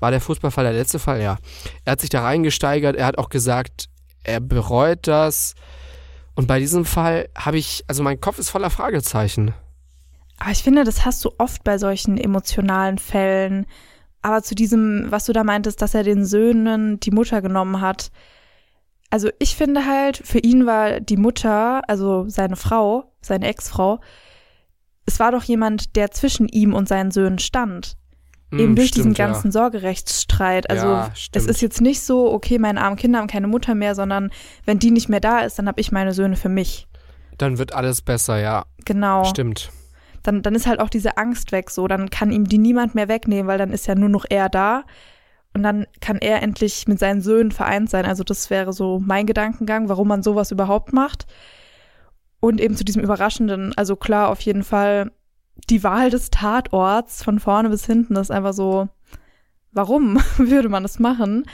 war 0.00 0.10
der 0.10 0.20
Fußballfall 0.20 0.64
der 0.64 0.72
letzte 0.72 0.98
Fall? 0.98 1.22
Ja. 1.22 1.38
Er 1.84 1.92
hat 1.92 2.00
sich 2.00 2.10
da 2.10 2.22
reingesteigert, 2.22 2.96
er 2.96 3.06
hat 3.06 3.18
auch 3.18 3.28
gesagt, 3.28 3.88
er 4.24 4.40
bereut 4.40 5.06
das. 5.06 5.54
Und 6.34 6.48
bei 6.48 6.58
diesem 6.58 6.84
Fall 6.84 7.28
habe 7.36 7.58
ich, 7.58 7.84
also 7.86 8.02
mein 8.02 8.20
Kopf 8.20 8.38
ist 8.40 8.50
voller 8.50 8.70
Fragezeichen. 8.70 9.54
Aber 10.40 10.50
ich 10.50 10.62
finde, 10.62 10.84
das 10.84 11.04
hast 11.04 11.24
du 11.24 11.30
oft 11.38 11.62
bei 11.62 11.78
solchen 11.78 12.18
emotionalen 12.18 12.98
Fällen. 12.98 13.66
Aber 14.22 14.42
zu 14.42 14.54
diesem, 14.54 15.06
was 15.10 15.26
du 15.26 15.32
da 15.32 15.44
meintest, 15.44 15.80
dass 15.80 15.94
er 15.94 16.02
den 16.02 16.24
Söhnen 16.24 16.98
die 16.98 17.10
Mutter 17.10 17.40
genommen 17.42 17.80
hat. 17.80 18.10
Also 19.10 19.28
ich 19.38 19.54
finde 19.54 19.86
halt, 19.86 20.16
für 20.24 20.38
ihn 20.38 20.66
war 20.66 21.00
die 21.00 21.16
Mutter, 21.16 21.82
also 21.88 22.28
seine 22.28 22.56
Frau, 22.56 23.12
seine 23.20 23.46
Ex-Frau, 23.48 24.00
es 25.04 25.20
war 25.20 25.32
doch 25.32 25.42
jemand, 25.44 25.96
der 25.96 26.10
zwischen 26.10 26.48
ihm 26.48 26.74
und 26.74 26.88
seinen 26.88 27.10
Söhnen 27.10 27.38
stand. 27.38 27.96
Eben 28.52 28.68
Hm, 28.68 28.76
durch 28.76 28.88
stimmt, 28.88 29.06
diesen 29.06 29.14
ja. 29.14 29.26
ganzen 29.26 29.52
Sorgerechtsstreit. 29.52 30.70
Also 30.70 30.86
Ja, 30.86 31.12
es 31.32 31.46
ist 31.46 31.60
jetzt 31.60 31.80
nicht 31.80 32.00
so, 32.00 32.32
okay, 32.32 32.58
meine 32.58 32.80
armen 32.80 32.96
Kinder 32.96 33.18
haben 33.18 33.26
keine 33.26 33.46
Mutter 33.46 33.74
mehr, 33.74 33.94
sondern 33.94 34.30
wenn 34.64 34.78
die 34.78 34.90
nicht 34.90 35.08
mehr 35.08 35.20
da 35.20 35.40
ist, 35.40 35.58
dann 35.58 35.68
habe 35.68 35.80
ich 35.80 35.92
meine 35.92 36.12
Söhne 36.14 36.36
für 36.36 36.48
mich. 36.48 36.88
Dann 37.38 37.58
wird 37.58 37.74
alles 37.74 38.02
besser, 38.02 38.38
ja. 38.40 38.64
Genau. 38.84 39.24
Stimmt. 39.24 39.70
Dann, 40.22 40.42
dann 40.42 40.54
ist 40.54 40.66
halt 40.66 40.80
auch 40.80 40.90
diese 40.90 41.16
Angst 41.16 41.52
weg 41.52 41.70
so. 41.70 41.88
Dann 41.88 42.10
kann 42.10 42.30
ihm 42.32 42.48
die 42.48 42.58
niemand 42.58 42.94
mehr 42.94 43.08
wegnehmen, 43.08 43.46
weil 43.46 43.58
dann 43.58 43.72
ist 43.72 43.86
ja 43.86 43.94
nur 43.94 44.08
noch 44.08 44.24
er 44.28 44.48
da. 44.48 44.84
Und 45.54 45.62
dann 45.62 45.86
kann 46.00 46.18
er 46.18 46.42
endlich 46.42 46.86
mit 46.86 46.98
seinen 46.98 47.22
Söhnen 47.22 47.52
vereint 47.52 47.90
sein. 47.90 48.04
Also 48.06 48.22
das 48.22 48.50
wäre 48.50 48.72
so 48.72 49.00
mein 49.04 49.26
Gedankengang, 49.26 49.88
warum 49.88 50.08
man 50.08 50.22
sowas 50.22 50.50
überhaupt 50.50 50.92
macht. 50.92 51.26
Und 52.38 52.60
eben 52.60 52.76
zu 52.76 52.84
diesem 52.84 53.02
Überraschenden, 53.02 53.76
also 53.76 53.96
klar, 53.96 54.28
auf 54.28 54.40
jeden 54.40 54.62
Fall 54.62 55.10
die 55.68 55.82
Wahl 55.82 56.10
des 56.10 56.30
Tatorts 56.30 57.22
von 57.22 57.38
vorne 57.38 57.68
bis 57.68 57.84
hinten 57.84 58.16
ist 58.16 58.30
einfach 58.30 58.54
so, 58.54 58.88
warum 59.72 60.18
würde 60.38 60.68
man 60.68 60.82
das 60.82 60.98
machen? 60.98 61.44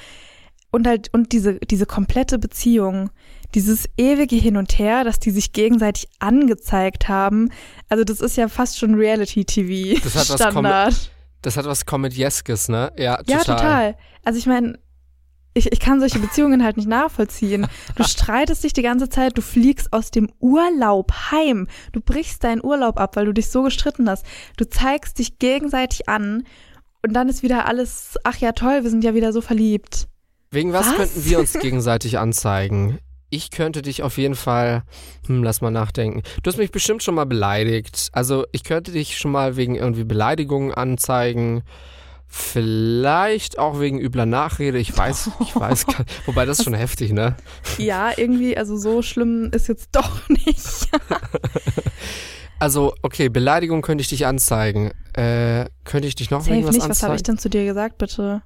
Und 0.71 0.87
halt, 0.87 1.13
und 1.13 1.33
diese, 1.33 1.55
diese 1.55 1.87
komplette 1.87 2.39
Beziehung, 2.39 3.11
dieses 3.55 3.87
ewige 3.97 4.37
Hin 4.37 4.57
und 4.57 4.79
Her, 4.79 5.05
dass 5.05 5.19
die 5.19 5.31
sich 5.31 5.53
gegenseitig 5.53 6.09
angezeigt 6.19 7.09
haben. 7.09 7.51
Also 7.89 8.05
das 8.05 8.21
ist 8.21 8.37
ja 8.37 8.49
fast 8.49 8.79
schon 8.79 8.95
Reality-TV. 8.95 10.01
Das 10.03 10.15
hat 10.15 10.29
was 10.31 10.41
Standard. 10.41 11.11
Das 11.43 11.57
hat 11.57 11.67
was 11.67 11.87
Komödieskes, 11.87 12.69
ne? 12.69 12.93
Ja, 12.97 13.17
total. 13.17 13.37
Ja, 13.37 13.45
total. 13.45 13.97
Also 14.25 14.39
ich 14.39 14.47
meine, 14.47 14.79
ich, 15.55 15.73
ich 15.73 15.81
kann 15.81 16.01
solche 16.01 16.19
Beziehungen 16.19 16.63
halt 16.63 16.77
nicht 16.77 16.89
nachvollziehen. 16.89 17.67
Du 17.95 18.05
streitest 18.05 18.63
dich 18.65 18.73
die 18.73 18.83
ganze 18.83 19.09
Zeit, 19.09 19.39
du 19.39 19.43
fliegst 19.43 19.93
aus 19.93 20.11
dem 20.11 20.29
Urlaub 20.39 21.13
heim. 21.31 21.67
Du 21.93 22.01
brichst 22.01 22.45
deinen 22.45 22.63
Urlaub 22.63 22.99
ab, 22.99 23.17
weil 23.17 23.25
du 23.27 23.33
dich 23.33 23.49
so 23.49 23.63
gestritten 23.63 24.09
hast. 24.11 24.27
Du 24.57 24.69
zeigst 24.69 25.19
dich 25.19 25.39
gegenseitig 25.39 26.09
an 26.09 26.45
und 27.03 27.15
dann 27.15 27.29
ist 27.29 27.43
wieder 27.43 27.67
alles, 27.67 28.17
ach 28.25 28.37
ja 28.37 28.53
toll, 28.53 28.83
wir 28.83 28.91
sind 28.91 29.03
ja 29.03 29.15
wieder 29.15 29.33
so 29.33 29.41
verliebt. 29.41 30.09
Wegen 30.51 30.73
was, 30.73 30.89
Was? 30.89 30.97
könnten 30.97 31.25
wir 31.25 31.39
uns 31.39 31.53
gegenseitig 31.61 32.19
anzeigen? 32.19 32.99
Ich 33.37 33.51
könnte 33.51 33.83
dich 33.83 34.03
auf 34.03 34.17
jeden 34.17 34.35
Fall, 34.35 34.83
hm, 35.27 35.45
lass 35.45 35.61
mal 35.61 35.71
nachdenken. 35.71 36.23
Du 36.43 36.49
hast 36.49 36.57
mich 36.57 36.71
bestimmt 36.71 37.03
schon 37.03 37.15
mal 37.15 37.27
beleidigt. 37.27 38.09
Also 38.13 38.47
ich 38.51 38.65
könnte 38.65 38.93
dich 38.93 39.19
schon 39.19 39.31
mal 39.31 39.57
wegen 39.57 39.75
irgendwie 39.75 40.05
Beleidigungen 40.05 40.73
anzeigen. 40.73 41.63
Vielleicht 42.27 43.59
auch 43.59 43.79
wegen 43.79 44.01
übler 44.01 44.25
Nachrede. 44.25 44.79
Ich 44.79 44.97
weiß, 44.97 45.33
ich 45.41 45.55
weiß 45.55 45.85
gar. 45.87 46.07
Wobei 46.25 46.47
das 46.47 46.61
ist 46.61 46.65
schon 46.65 46.73
heftig, 46.73 47.13
ne? 47.13 47.37
Ja, 47.77 48.11
irgendwie, 48.17 48.57
also 48.57 48.79
so 48.79 49.03
schlimm 49.03 49.51
ist 49.53 49.69
jetzt 49.69 49.91
doch 49.93 50.27
nicht. 50.31 50.89
Also, 52.59 52.95
okay, 53.03 53.29
Beleidigung 53.29 53.83
könnte 53.83 54.01
ich 54.01 54.09
dich 54.09 54.25
anzeigen. 54.25 54.93
Äh, 55.13 55.67
könnte 55.85 56.09
ich 56.09 56.15
dich 56.15 56.31
noch 56.31 56.41
Safe 56.41 56.53
wegen 56.53 56.67
was 56.67 56.73
nicht, 56.73 56.85
was 56.85 56.89
anzeigen? 56.89 57.09
habe 57.11 57.17
ich 57.17 57.23
denn 57.23 57.37
zu 57.37 57.51
dir 57.51 57.67
gesagt, 57.67 57.99
bitte? 57.99 58.43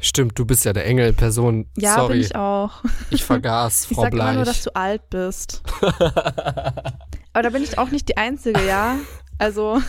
Stimmt, 0.00 0.38
du 0.38 0.44
bist 0.44 0.64
ja 0.64 0.72
der 0.72 0.86
Engelperson. 0.86 1.66
Ja, 1.76 1.94
Sorry, 1.96 2.14
bin 2.14 2.20
ich 2.22 2.36
auch. 2.36 2.82
ich 3.10 3.24
vergaß, 3.24 3.86
Ich 3.90 3.96
Frau 3.96 4.02
sag 4.02 4.12
immer 4.12 4.32
nur, 4.34 4.44
dass 4.44 4.62
Bleich. 4.62 4.64
du 4.64 4.76
alt 4.76 5.10
bist. 5.10 5.62
Aber 7.32 7.42
da 7.42 7.50
bin 7.50 7.62
ich 7.62 7.78
auch 7.78 7.90
nicht 7.90 8.08
die 8.08 8.16
Einzige, 8.16 8.64
ja? 8.66 8.96
Also, 9.38 9.80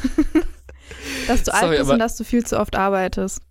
dass 1.27 1.43
du 1.43 1.53
alt 1.53 1.61
Sorry, 1.63 1.77
bist 1.77 1.81
aber- 1.83 1.93
und 1.93 1.99
dass 1.99 2.15
du 2.17 2.23
viel 2.23 2.45
zu 2.45 2.59
oft 2.59 2.75
arbeitest. 2.75 3.41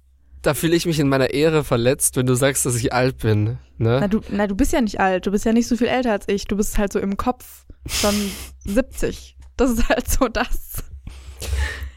Da 0.43 0.55
fühle 0.55 0.77
ich 0.77 0.87
mich 0.87 1.01
in 1.01 1.09
meiner 1.09 1.31
Ehre 1.31 1.65
verletzt, 1.65 2.17
wenn 2.17 2.27
du 2.27 2.35
sagst, 2.35 2.65
dass 2.67 2.77
ich 2.77 2.93
alt 2.93 3.19
bin. 3.19 3.59
Ne? 3.79 3.99
Na 4.01 4.07
du, 4.07 4.21
na, 4.29 4.47
du 4.47 4.55
bist 4.55 4.73
ja 4.73 4.81
nicht 4.81 5.01
alt. 5.01 5.27
Du 5.27 5.33
bist 5.33 5.45
ja 5.45 5.53
nicht 5.53 5.67
so 5.67 5.77
viel 5.77 5.89
älter 5.89 6.13
als 6.13 6.29
ich. 6.29 6.45
Du 6.47 6.57
bist 6.57 6.79
halt 6.79 6.93
so 6.93 7.01
im 7.01 7.17
Kopf 7.17 7.65
schon 7.89 8.15
70. 8.65 9.37
Das 9.57 9.71
ist 9.71 9.89
halt 9.89 10.09
so 10.09 10.29
das. 10.29 10.85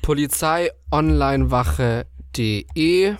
Polizei 0.01 0.71
onlinewache.de 0.91 3.15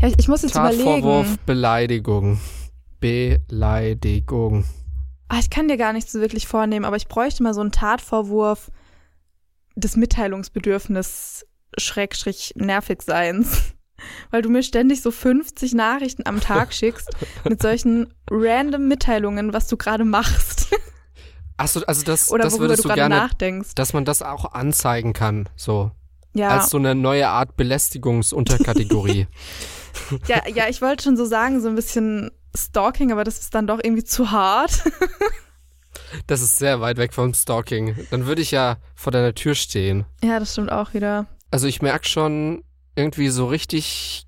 Ja, 0.00 0.08
ich, 0.08 0.14
ich 0.18 0.28
muss 0.28 0.42
jetzt 0.42 0.52
Tatvorwurf 0.52 1.26
überlegen. 1.26 1.38
Beleidigung. 1.46 2.40
Beleidigung. 3.00 4.64
Ah, 5.28 5.38
ich 5.38 5.50
kann 5.50 5.68
dir 5.68 5.76
gar 5.76 5.92
nichts 5.92 6.12
so 6.12 6.20
wirklich 6.20 6.46
vornehmen, 6.46 6.84
aber 6.84 6.96
ich 6.96 7.08
bräuchte 7.08 7.42
mal 7.42 7.54
so 7.54 7.60
einen 7.60 7.72
Tatvorwurf 7.72 8.70
des 9.74 9.96
Mitteilungsbedürfnis 9.96 11.46
Schrägstrich 11.78 12.52
Nervigseins. 12.56 13.74
Weil 14.30 14.42
du 14.42 14.50
mir 14.50 14.62
ständig 14.62 15.00
so 15.00 15.10
50 15.10 15.74
Nachrichten 15.74 16.26
am 16.26 16.40
Tag 16.40 16.74
schickst 16.74 17.08
mit 17.44 17.62
solchen 17.62 18.12
random 18.30 18.88
Mitteilungen, 18.88 19.52
was 19.54 19.68
du 19.68 19.76
gerade 19.76 20.04
machst. 20.04 20.68
Achso, 21.56 21.80
also 21.86 22.04
das, 22.04 22.30
Oder 22.30 22.44
das 22.44 22.52
worüber 22.52 22.64
würdest 22.64 22.84
du 22.84 22.88
du 22.88 22.94
gerade 22.94 23.08
gerne, 23.08 23.16
nachdenkst. 23.16 23.74
dass 23.74 23.94
man 23.94 24.04
das 24.04 24.20
auch 24.20 24.52
anzeigen 24.52 25.14
kann, 25.14 25.48
so. 25.56 25.90
Ja. 26.34 26.48
Als 26.50 26.68
so 26.68 26.76
eine 26.76 26.94
neue 26.94 27.28
Art 27.28 27.56
Belästigungsunterkategorie. 27.56 29.26
Ja, 30.26 30.42
ja, 30.54 30.68
ich 30.68 30.82
wollte 30.82 31.04
schon 31.04 31.16
so 31.16 31.24
sagen, 31.24 31.60
so 31.60 31.68
ein 31.68 31.74
bisschen 31.74 32.30
Stalking, 32.54 33.12
aber 33.12 33.24
das 33.24 33.38
ist 33.38 33.54
dann 33.54 33.66
doch 33.66 33.80
irgendwie 33.82 34.04
zu 34.04 34.30
hart. 34.30 34.82
das 36.26 36.40
ist 36.40 36.56
sehr 36.56 36.80
weit 36.80 36.96
weg 36.96 37.12
vom 37.12 37.34
Stalking. 37.34 37.96
Dann 38.10 38.26
würde 38.26 38.42
ich 38.42 38.50
ja 38.50 38.78
vor 38.94 39.12
deiner 39.12 39.34
Tür 39.34 39.54
stehen. 39.54 40.04
ja, 40.22 40.38
das 40.38 40.52
stimmt 40.52 40.72
auch 40.72 40.94
wieder. 40.94 41.26
Also 41.50 41.66
ich 41.66 41.82
merke 41.82 42.08
schon, 42.08 42.64
irgendwie 42.96 43.28
so 43.28 43.46
richtig 43.46 44.26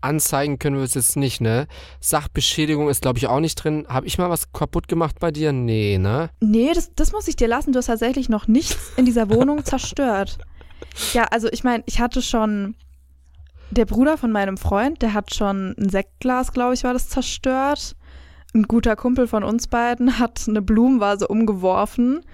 anzeigen 0.00 0.58
können 0.58 0.76
wir 0.76 0.84
es 0.84 0.94
jetzt 0.94 1.16
nicht, 1.16 1.40
ne? 1.40 1.66
Sachbeschädigung 2.00 2.88
ist, 2.88 3.02
glaube 3.02 3.18
ich, 3.18 3.26
auch 3.26 3.40
nicht 3.40 3.56
drin. 3.56 3.86
Habe 3.88 4.06
ich 4.06 4.18
mal 4.18 4.30
was 4.30 4.52
kaputt 4.52 4.88
gemacht 4.88 5.16
bei 5.20 5.30
dir? 5.30 5.52
Nee, 5.52 5.98
ne? 5.98 6.30
Nee, 6.40 6.72
das, 6.74 6.94
das 6.94 7.12
muss 7.12 7.28
ich 7.28 7.36
dir 7.36 7.48
lassen. 7.48 7.72
Du 7.72 7.78
hast 7.78 7.86
tatsächlich 7.86 8.28
noch 8.28 8.48
nichts 8.48 8.92
in 8.96 9.04
dieser 9.04 9.28
Wohnung 9.30 9.64
zerstört. 9.64 10.38
Ja, 11.12 11.24
also 11.24 11.48
ich 11.52 11.64
meine, 11.64 11.82
ich 11.86 12.00
hatte 12.00 12.22
schon. 12.22 12.74
Der 13.70 13.84
Bruder 13.84 14.18
von 14.18 14.32
meinem 14.32 14.56
Freund, 14.56 15.00
der 15.00 15.14
hat 15.14 15.32
schon 15.34 15.74
ein 15.78 15.88
Sektglas, 15.88 16.52
glaube 16.52 16.74
ich, 16.74 16.82
war 16.82 16.92
das 16.92 17.08
zerstört. 17.08 17.94
Ein 18.52 18.64
guter 18.64 18.96
Kumpel 18.96 19.28
von 19.28 19.44
uns 19.44 19.68
beiden 19.68 20.18
hat 20.18 20.44
eine 20.48 20.60
Blumenvase 20.60 21.28
umgeworfen. 21.28 22.24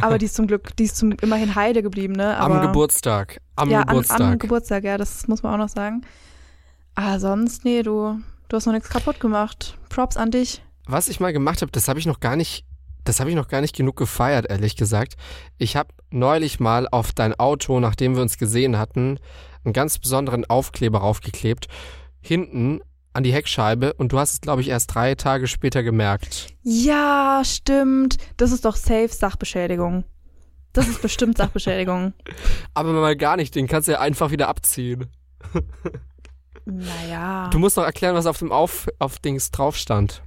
Aber 0.00 0.18
die 0.18 0.26
ist 0.26 0.34
zum 0.36 0.46
Glück, 0.46 0.76
die 0.76 0.84
ist 0.84 0.96
zum 0.96 1.12
immerhin 1.12 1.54
heile 1.54 1.82
geblieben, 1.82 2.12
ne? 2.14 2.36
Aber, 2.36 2.60
am 2.60 2.66
Geburtstag. 2.66 3.40
Am 3.56 3.70
ja, 3.70 3.82
Geburtstag. 3.82 4.20
An, 4.20 4.32
am 4.32 4.38
Geburtstag, 4.38 4.84
ja, 4.84 4.98
das 4.98 5.26
muss 5.28 5.42
man 5.42 5.54
auch 5.54 5.58
noch 5.58 5.68
sagen. 5.68 6.02
Aber 6.94 7.20
sonst, 7.20 7.64
nee, 7.64 7.82
du, 7.82 8.20
du 8.48 8.56
hast 8.56 8.66
noch 8.66 8.72
nichts 8.72 8.88
kaputt 8.88 9.20
gemacht. 9.20 9.76
Props 9.88 10.16
an 10.16 10.30
dich. 10.30 10.62
was 10.86 11.08
ich 11.08 11.20
mal 11.20 11.32
gemacht 11.32 11.62
habe, 11.62 11.70
das 11.70 11.88
habe 11.88 11.98
ich 11.98 12.06
noch 12.06 12.20
gar 12.20 12.34
nicht, 12.34 12.64
das 13.04 13.20
habe 13.20 13.30
ich 13.30 13.36
noch 13.36 13.48
gar 13.48 13.60
nicht 13.60 13.76
genug 13.76 13.96
gefeiert, 13.96 14.46
ehrlich 14.48 14.76
gesagt. 14.76 15.14
Ich 15.58 15.76
habe 15.76 15.90
neulich 16.10 16.60
mal 16.60 16.88
auf 16.88 17.12
dein 17.12 17.34
Auto, 17.34 17.78
nachdem 17.80 18.16
wir 18.16 18.22
uns 18.22 18.38
gesehen 18.38 18.78
hatten, 18.78 19.18
einen 19.68 19.74
ganz 19.74 19.98
besonderen 19.98 20.44
Aufkleber 20.44 20.98
raufgeklebt. 20.98 21.68
Hinten 22.20 22.80
an 23.12 23.22
die 23.22 23.32
Heckscheibe 23.32 23.94
und 23.94 24.12
du 24.12 24.18
hast 24.18 24.32
es, 24.32 24.40
glaube 24.40 24.62
ich, 24.62 24.68
erst 24.68 24.94
drei 24.94 25.14
Tage 25.14 25.46
später 25.46 25.82
gemerkt. 25.82 26.48
Ja, 26.62 27.42
stimmt. 27.44 28.16
Das 28.36 28.52
ist 28.52 28.64
doch 28.64 28.76
safe 28.76 29.08
Sachbeschädigung. 29.08 30.04
Das 30.72 30.88
ist 30.88 31.02
bestimmt 31.02 31.36
Sachbeschädigung. 31.38 32.12
Aber 32.74 32.92
mal 32.92 33.16
gar 33.16 33.36
nicht, 33.36 33.54
den 33.54 33.66
kannst 33.66 33.88
du 33.88 33.92
ja 33.92 34.00
einfach 34.00 34.30
wieder 34.30 34.48
abziehen. 34.48 35.06
Naja. 36.64 37.48
Du 37.50 37.58
musst 37.58 37.76
noch 37.76 37.84
erklären, 37.84 38.14
was 38.14 38.26
auf 38.26 38.38
dem 38.38 38.52
auf, 38.52 38.88
auf 38.98 39.18
Dings 39.18 39.50
drauf 39.50 39.76
stand. 39.76 40.22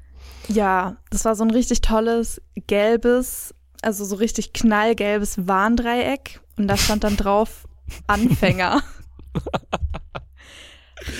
Ja, 0.47 0.97
das 1.11 1.23
war 1.23 1.35
so 1.35 1.43
ein 1.43 1.51
richtig 1.51 1.81
tolles 1.81 2.41
gelbes, 2.67 3.53
also 3.81 4.03
so 4.05 4.15
richtig 4.15 4.53
knallgelbes 4.53 5.47
Warndreieck 5.47 6.41
und 6.57 6.67
da 6.67 6.77
stand 6.77 7.03
dann 7.03 7.15
drauf 7.15 7.67
Anfänger. 8.07 8.81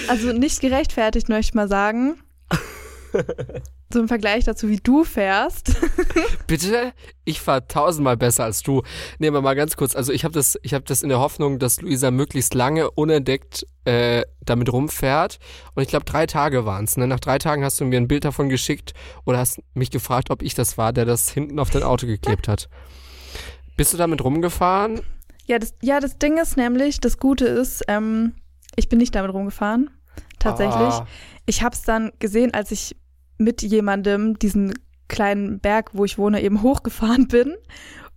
also 0.08 0.34
nicht 0.34 0.62
gerechtfertigt, 0.62 1.30
möchte 1.30 1.50
ich 1.50 1.54
mal 1.54 1.68
sagen. 1.68 2.22
So 3.94 4.00
im 4.00 4.08
Vergleich 4.08 4.46
dazu, 4.46 4.70
wie 4.70 4.78
du 4.78 5.04
fährst. 5.04 5.76
Bitte? 6.48 6.94
Ich 7.26 7.42
fahr 7.42 7.68
tausendmal 7.68 8.16
besser 8.16 8.46
als 8.46 8.64
du. 8.64 8.84
Nehmen 9.20 9.36
wir 9.36 9.42
mal 9.42 9.56
ganz 9.56 9.76
kurz. 9.76 9.96
Also 9.96 10.14
ich 10.14 10.24
habe 10.24 10.34
das, 10.34 10.58
habe 10.72 10.86
das 10.86 11.04
in 11.04 11.10
der 11.10 11.20
Hoffnung, 11.20 11.60
dass 11.60 11.82
Luisa 11.82 12.10
möglichst 12.10 12.54
lange 12.54 12.90
unentdeckt 12.92 13.68
äh, 13.84 14.24
damit 14.46 14.72
rumfährt. 14.72 15.40
Und 15.76 15.84
ich 15.84 15.90
glaube, 15.90 16.06
drei 16.06 16.26
Tage 16.26 16.66
waren's. 16.66 16.96
Ne? 16.96 17.06
Nach 17.06 17.20
drei 17.20 17.38
Tagen 17.38 17.66
hast 17.66 17.82
du 17.82 17.86
mir 17.86 17.98
ein 17.98 18.08
Bild 18.08 18.24
davon 18.24 18.48
geschickt 18.48 18.94
oder 19.26 19.40
hast 19.40 19.62
mich 19.74 19.92
gefragt, 19.92 20.30
ob 20.30 20.42
ich 20.42 20.54
das 20.54 20.78
war, 20.78 20.94
der 20.94 21.06
das 21.06 21.30
hinten 21.30 21.60
auf 21.60 21.70
dein 21.70 21.84
Auto 21.84 22.08
geklebt 22.08 22.48
hat. 22.48 22.70
Bist 23.76 23.94
du 23.94 23.98
damit 23.98 24.24
rumgefahren? 24.24 25.02
Ja, 25.48 25.60
das, 25.60 25.74
ja, 25.82 26.00
das 26.00 26.18
Ding 26.18 26.38
ist 26.38 26.58
nämlich, 26.58 27.00
das 27.00 27.18
Gute 27.18 27.46
ist, 27.46 27.84
ähm, 27.88 28.34
ich 28.76 28.90
bin 28.90 29.00
nicht 29.00 29.16
damit 29.16 29.34
rumgefahren. 29.34 29.90
Tatsächlich. 30.40 30.76
Ah. 30.76 31.08
Ich 31.46 31.62
habe 31.64 31.76
es 31.76 31.82
dann 31.84 32.12
gesehen, 32.20 32.54
als 32.54 32.72
ich 32.72 32.96
mit 33.38 33.62
jemandem 33.62 34.38
diesen 34.40 34.74
kleinen 35.08 35.60
Berg, 35.60 35.92
wo 35.94 36.06
ich 36.06 36.18
wohne, 36.18 36.42
eben 36.42 36.62
hochgefahren 36.62 37.28
bin. 37.28 37.54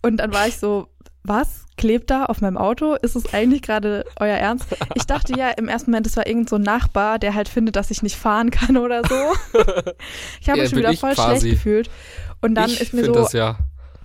Und 0.03 0.19
dann 0.19 0.33
war 0.33 0.47
ich 0.47 0.59
so, 0.59 0.89
was 1.23 1.65
klebt 1.77 2.11
da 2.11 2.27
auf 2.27 2.41
meinem 2.43 2.59
Auto? 2.59 2.95
Ist 2.95 3.17
es 3.17 3.33
eigentlich 3.33 3.63
gerade 3.63 4.05
euer 4.21 4.37
Ernst? 4.37 4.67
Ich 4.95 5.05
dachte 5.07 5.37
ja 5.39 5.49
im 5.51 5.69
ersten 5.69 5.91
Moment, 5.91 6.07
es 6.07 6.17
war 6.17 6.27
irgend 6.27 6.49
so 6.51 6.57
ein 6.57 6.63
Nachbar, 6.63 7.19
der 7.19 7.35
halt 7.35 7.49
findet, 7.49 7.77
dass 7.77 7.91
ich 7.91 8.03
nicht 8.03 8.17
fahren 8.17 8.51
kann 8.51 8.77
oder 8.77 9.03
so. 9.09 9.15
Ich 10.41 10.49
habe 10.49 10.59
Ja, 10.59 10.65
mich 10.65 10.71
schon 10.71 10.79
wieder 10.79 10.93
voll 10.95 11.15
quasi. 11.15 11.41
schlecht 11.41 11.55
gefühlt. 11.57 11.91
Und 12.43 12.55
dann 12.55 12.69
ich 12.71 12.81
ist 12.81 12.93
mir 12.93 13.07
so, 13.07 13.13
das 13.13 13.33
ja. 13.33 13.57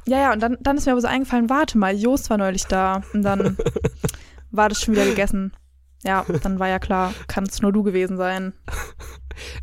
Ja, 0.09 0.17
ja, 0.17 0.33
und 0.33 0.41
dann, 0.41 0.57
dann 0.61 0.77
ist 0.77 0.85
mir 0.85 0.93
aber 0.93 1.01
so 1.01 1.07
eingefallen, 1.07 1.49
warte 1.49 1.77
mal, 1.77 1.95
Jost 1.95 2.29
war 2.29 2.37
neulich 2.37 2.65
da. 2.65 3.03
Und 3.13 3.23
dann 3.23 3.57
war 4.51 4.69
das 4.69 4.81
schon 4.81 4.95
wieder 4.95 5.05
gegessen. 5.05 5.53
Ja, 6.03 6.25
dann 6.43 6.59
war 6.59 6.69
ja 6.69 6.79
klar, 6.79 7.13
kann 7.27 7.43
es 7.43 7.61
nur 7.61 7.73
du 7.73 7.83
gewesen 7.83 8.17
sein. 8.17 8.53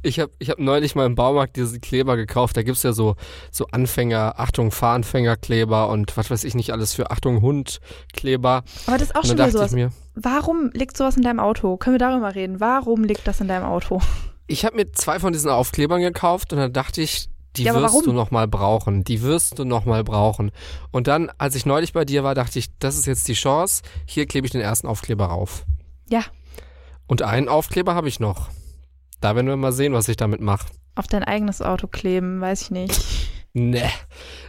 Ich 0.02 0.20
habe 0.20 0.32
ich 0.38 0.48
hab 0.48 0.58
neulich 0.58 0.94
mal 0.94 1.04
im 1.04 1.14
Baumarkt 1.14 1.56
diese 1.56 1.80
Kleber 1.80 2.16
gekauft. 2.16 2.56
Da 2.56 2.62
gibt's 2.62 2.82
ja 2.82 2.92
so, 2.92 3.16
so 3.50 3.66
Anfänger, 3.72 4.34
Achtung, 4.38 4.70
Fahranfängerkleber 4.70 5.88
und 5.88 6.16
was 6.16 6.30
weiß 6.30 6.44
ich 6.44 6.54
nicht 6.54 6.70
alles 6.72 6.94
für 6.94 7.10
Achtung, 7.10 7.42
Hundkleber. 7.42 8.64
Aber 8.86 8.96
das 8.98 9.08
ist 9.08 9.16
auch 9.16 9.24
schon 9.24 9.32
wieder 9.32 9.50
sowas. 9.50 9.72
mir, 9.72 9.90
Warum 10.14 10.70
liegt 10.72 10.96
sowas 10.96 11.16
in 11.16 11.22
deinem 11.22 11.40
Auto? 11.40 11.76
Können 11.76 11.94
wir 11.94 11.98
darüber 11.98 12.34
reden? 12.34 12.58
Warum 12.60 13.04
liegt 13.04 13.26
das 13.26 13.42
in 13.42 13.48
deinem 13.48 13.64
Auto? 13.64 14.00
ich 14.46 14.64
habe 14.64 14.76
mir 14.76 14.92
zwei 14.92 15.18
von 15.18 15.32
diesen 15.32 15.50
Aufklebern 15.50 16.00
gekauft 16.00 16.52
und 16.52 16.58
dann 16.58 16.72
dachte 16.72 17.02
ich, 17.02 17.28
die 17.56 17.64
Ja, 17.64 17.74
wirst 17.74 18.06
du 18.06 18.12
noch 18.12 18.30
mal 18.30 18.46
brauchen. 18.48 19.04
Die 19.04 19.22
wirst 19.22 19.58
du 19.58 19.64
noch 19.64 19.84
mal 19.84 20.04
brauchen. 20.04 20.50
Und 20.90 21.06
dann, 21.06 21.30
als 21.38 21.54
ich 21.54 21.66
neulich 21.66 21.92
bei 21.92 22.04
dir 22.04 22.22
war, 22.24 22.34
dachte 22.34 22.58
ich, 22.58 22.68
das 22.78 22.96
ist 22.96 23.06
jetzt 23.06 23.26
die 23.28 23.34
Chance. 23.34 23.82
Hier 24.06 24.26
klebe 24.26 24.46
ich 24.46 24.52
den 24.52 24.60
ersten 24.60 24.86
Aufkleber 24.86 25.26
rauf. 25.26 25.64
Ja, 26.08 26.22
Und 27.06 27.22
einen 27.22 27.48
Aufkleber 27.48 27.94
habe 27.94 28.08
ich 28.08 28.20
noch. 28.20 28.48
Da 29.20 29.34
werden 29.34 29.46
wir 29.46 29.56
mal 29.56 29.72
sehen, 29.72 29.92
was 29.92 30.08
ich 30.08 30.16
damit 30.16 30.40
mache. 30.40 30.66
auf 30.94 31.06
dein 31.06 31.24
eigenes 31.24 31.62
Auto 31.62 31.86
kleben, 31.86 32.40
weiß 32.40 32.62
ich 32.62 32.70
nicht. 32.70 33.00
Ne. 33.58 33.88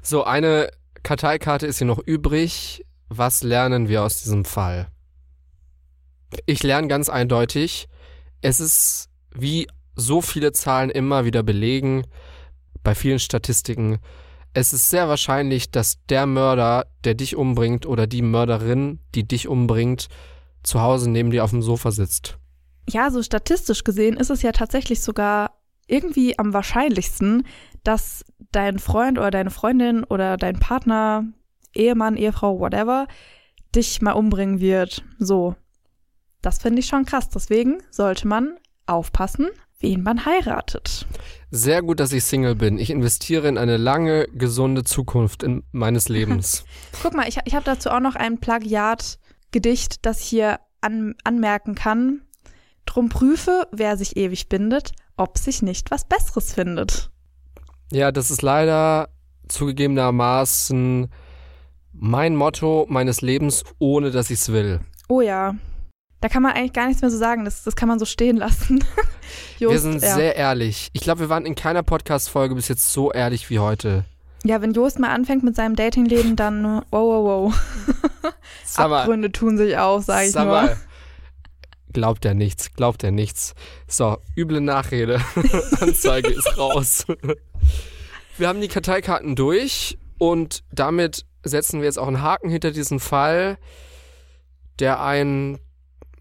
So, 0.04 0.26
eine 0.26 0.70
Karteikarte 1.02 1.66
ist 1.66 1.78
hier 1.78 1.88
noch 1.88 2.00
übrig. 2.00 2.84
Was 3.08 3.42
lernen 3.42 3.88
wir 3.88 4.04
aus 4.04 4.22
diesem 4.22 4.44
Fall? 4.44 4.90
Ich 6.46 6.62
lerne 6.62 6.90
ganz 6.90 7.08
eindeutig, 7.08 7.88
es 8.42 8.60
ist 8.60 9.08
wie 9.34 9.68
so 9.96 10.20
viele 10.22 10.52
Zahlen 10.52 10.90
immer 10.90 11.24
wieder 11.24 11.42
belegen, 11.42 12.04
bei 12.88 12.96
vielen 12.96 13.20
Statistiken, 13.20 14.00
es 14.54 14.72
ist 14.72 14.90
sehr 14.90 15.10
wahrscheinlich, 15.10 15.72
dass 15.72 15.98
der 16.08 16.26
Mörder, 16.26 16.86
der 17.04 17.16
dich 17.16 17.36
umbringt 17.36 17.86
oder 17.86 18.08
die 18.08 18.22
Mörderin, 18.22 19.00
die 19.14 19.28
dich 19.28 19.50
umbringt, 19.50 20.08
zu 20.64 20.82
Hause 20.82 21.10
neben 21.10 21.30
dir 21.30 21.44
auf 21.44 21.50
dem 21.50 21.62
Sofa 21.62 21.92
sitzt. 21.92 22.38
Ja, 22.90 23.12
so 23.12 23.22
statistisch 23.22 23.84
gesehen 23.84 24.16
ist 24.16 24.30
es 24.30 24.42
ja 24.42 24.54
tatsächlich 24.54 25.02
sogar 25.02 25.60
irgendwie 25.88 26.40
am 26.40 26.54
wahrscheinlichsten, 26.54 27.46
dass 27.84 28.24
dein 28.54 28.80
Freund 28.80 29.18
oder 29.18 29.32
deine 29.32 29.52
Freundin 29.52 30.06
oder 30.06 30.38
dein 30.38 30.58
Partner, 30.58 31.26
Ehemann, 31.74 32.16
Ehefrau, 32.16 32.58
whatever, 32.58 33.08
dich 33.76 34.02
mal 34.02 34.14
umbringen 34.14 34.62
wird. 34.62 35.04
So. 35.20 35.58
Das 36.42 36.60
finde 36.60 36.80
ich 36.80 36.86
schon 36.86 37.04
krass. 37.04 37.28
Deswegen 37.28 37.80
sollte 37.92 38.30
man 38.30 38.56
aufpassen, 38.86 39.50
wen 39.80 40.04
man 40.04 40.26
heiratet. 40.26 41.08
Sehr 41.52 41.82
gut, 41.82 42.00
dass 42.00 42.12
ich 42.12 42.24
Single 42.24 42.56
bin. 42.56 42.78
Ich 42.78 42.90
investiere 42.90 43.48
in 43.48 43.58
eine 43.58 43.78
lange, 43.78 44.28
gesunde 44.34 44.84
Zukunft 44.84 45.44
in 45.44 45.64
meines 45.72 46.10
Lebens. 46.10 46.66
Guck 47.02 47.14
mal, 47.14 47.28
ich, 47.28 47.38
ich 47.46 47.56
habe 47.56 47.66
dazu 47.66 47.90
auch 47.90 48.00
noch 48.00 48.16
ein 48.16 48.40
Plagiat-Gedicht, 48.40 50.06
das 50.06 50.20
hier 50.20 50.60
an, 50.82 51.16
anmerken 51.24 51.76
kann. 51.76 52.22
Drum 52.86 53.10
prüfe, 53.10 53.68
wer 53.72 53.98
sich 53.98 54.18
ewig 54.18 54.50
bindet, 54.50 54.92
ob 55.16 55.38
sich 55.38 55.62
nicht 55.62 55.92
was 55.92 56.06
Besseres 56.06 56.54
findet. 56.54 57.12
Ja, 57.92 58.12
das 58.12 58.32
ist 58.32 58.42
leider 58.42 59.10
zugegebenermaßen 59.48 61.10
mein 61.94 62.36
Motto 62.36 62.86
meines 62.90 63.22
Lebens, 63.22 63.64
ohne 63.80 64.12
dass 64.12 64.30
ich 64.30 64.40
es 64.40 64.52
will. 64.52 64.82
Oh 65.08 65.22
ja. 65.22 65.56
Da 66.20 66.30
kann 66.30 66.42
man 66.42 66.54
eigentlich 66.54 66.74
gar 66.74 66.88
nichts 66.88 67.02
mehr 67.02 67.12
so 67.12 67.18
sagen. 67.18 67.46
Das, 67.46 67.64
das 67.64 67.76
kann 67.76 67.88
man 67.88 68.00
so 68.00 68.06
stehen 68.06 68.38
lassen. 68.38 68.84
Just, 69.60 69.72
wir 69.72 69.80
sind 69.80 70.02
ja. 70.02 70.16
sehr 70.16 70.36
ehrlich. 70.36 70.90
Ich 70.94 71.02
glaube, 71.02 71.22
wir 71.22 71.30
waren 71.30 71.46
in 71.46 71.56
keiner 71.56 71.84
Podcast-Folge 71.84 72.56
bis 72.56 72.68
jetzt 72.68 72.92
so 72.92 73.12
ehrlich 73.12 73.50
wie 73.50 73.60
heute. 73.60 74.06
ja, 74.44 74.62
wenn 74.62 74.72
Jost 74.72 75.00
mal 75.00 75.10
anfängt 75.10 75.44
mit 75.44 75.56
seinem 75.56 75.76
Datingleben, 75.76 76.36
dann 76.36 76.64
wow, 76.64 76.84
wow, 76.92 77.54
wow. 78.24 78.34
Abgründe 78.78 79.32
tun 79.32 79.58
sich 79.58 79.78
auf, 79.78 80.06
sag 80.06 80.26
ich 80.26 80.32
sag 80.32 80.46
nur. 80.46 80.54
mal. 80.54 80.78
Glaubt 81.94 82.26
er 82.26 82.34
nichts, 82.34 82.74
glaubt 82.74 83.04
er 83.04 83.12
nichts. 83.12 83.56
So, 83.88 84.18
üble 84.36 84.62
Nachrede. 84.62 85.22
Anzeige 85.80 86.30
ist 86.30 86.58
raus. 86.58 87.06
wir 88.38 88.48
haben 88.48 88.62
die 88.62 88.68
Karteikarten 88.68 89.36
durch 89.36 89.98
und 90.18 90.64
damit 90.72 91.26
setzen 91.44 91.80
wir 91.80 91.86
jetzt 91.86 91.98
auch 91.98 92.08
einen 92.08 92.22
Haken 92.22 92.50
hinter 92.50 92.72
diesen 92.72 93.00
Fall, 93.00 93.58
der 94.80 95.02
einen 95.02 95.60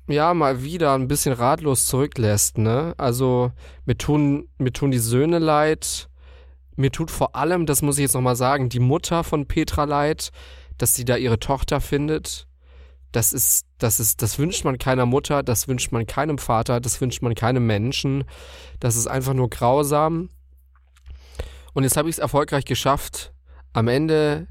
ja 0.09 0.35
mal 0.35 0.63
wieder 0.63 0.95
ein 0.95 1.09
bisschen 1.09 1.33
ratlos 1.33 1.87
zurücklässt, 1.87 2.59
ne? 2.59 2.95
Also 2.97 3.53
mir 3.85 3.97
tun 3.97 4.49
mir 4.59 4.73
tun 4.73 4.91
die 4.91 4.99
Söhne 4.99 5.39
leid. 5.39 6.09
Mir 6.77 6.93
tut 6.93 7.11
vor 7.11 7.35
allem, 7.35 7.67
das 7.67 7.83
muss 7.83 7.97
ich 7.97 8.03
jetzt 8.03 8.15
noch 8.15 8.21
mal 8.21 8.37
sagen, 8.37 8.69
die 8.69 8.81
Mutter 8.81 9.25
von 9.25 9.47
Petra 9.47 9.85
leid, 9.85 10.31
dass 10.77 10.95
sie 10.95 11.07
da 11.07 11.17
ihre 11.17 11.39
Tochter 11.41 11.81
findet. 11.81 12.47
Das 13.13 13.33
ist, 13.33 13.65
das 13.79 13.99
ist, 13.99 14.21
das 14.21 14.39
wünscht 14.39 14.65
man 14.65 14.77
keiner 14.77 15.07
Mutter, 15.07 15.43
das 15.43 15.69
wünscht 15.69 15.91
man 15.91 16.07
keinem 16.07 16.37
Vater, 16.37 16.81
das 16.81 17.01
wünscht 17.01 17.23
man 17.23 17.35
keinem 17.35 17.67
Menschen. 17.67 18.25
Das 18.79 18.95
ist 18.97 19.07
einfach 19.07 19.33
nur 19.33 19.49
grausam. 19.49 20.29
Und 21.73 21.85
jetzt 21.85 21.97
habe 21.97 22.11
ich 22.11 22.17
es 22.17 22.19
erfolgreich 22.19 22.67
geschafft, 22.67 23.33
am 23.73 23.89
Ende 23.89 24.49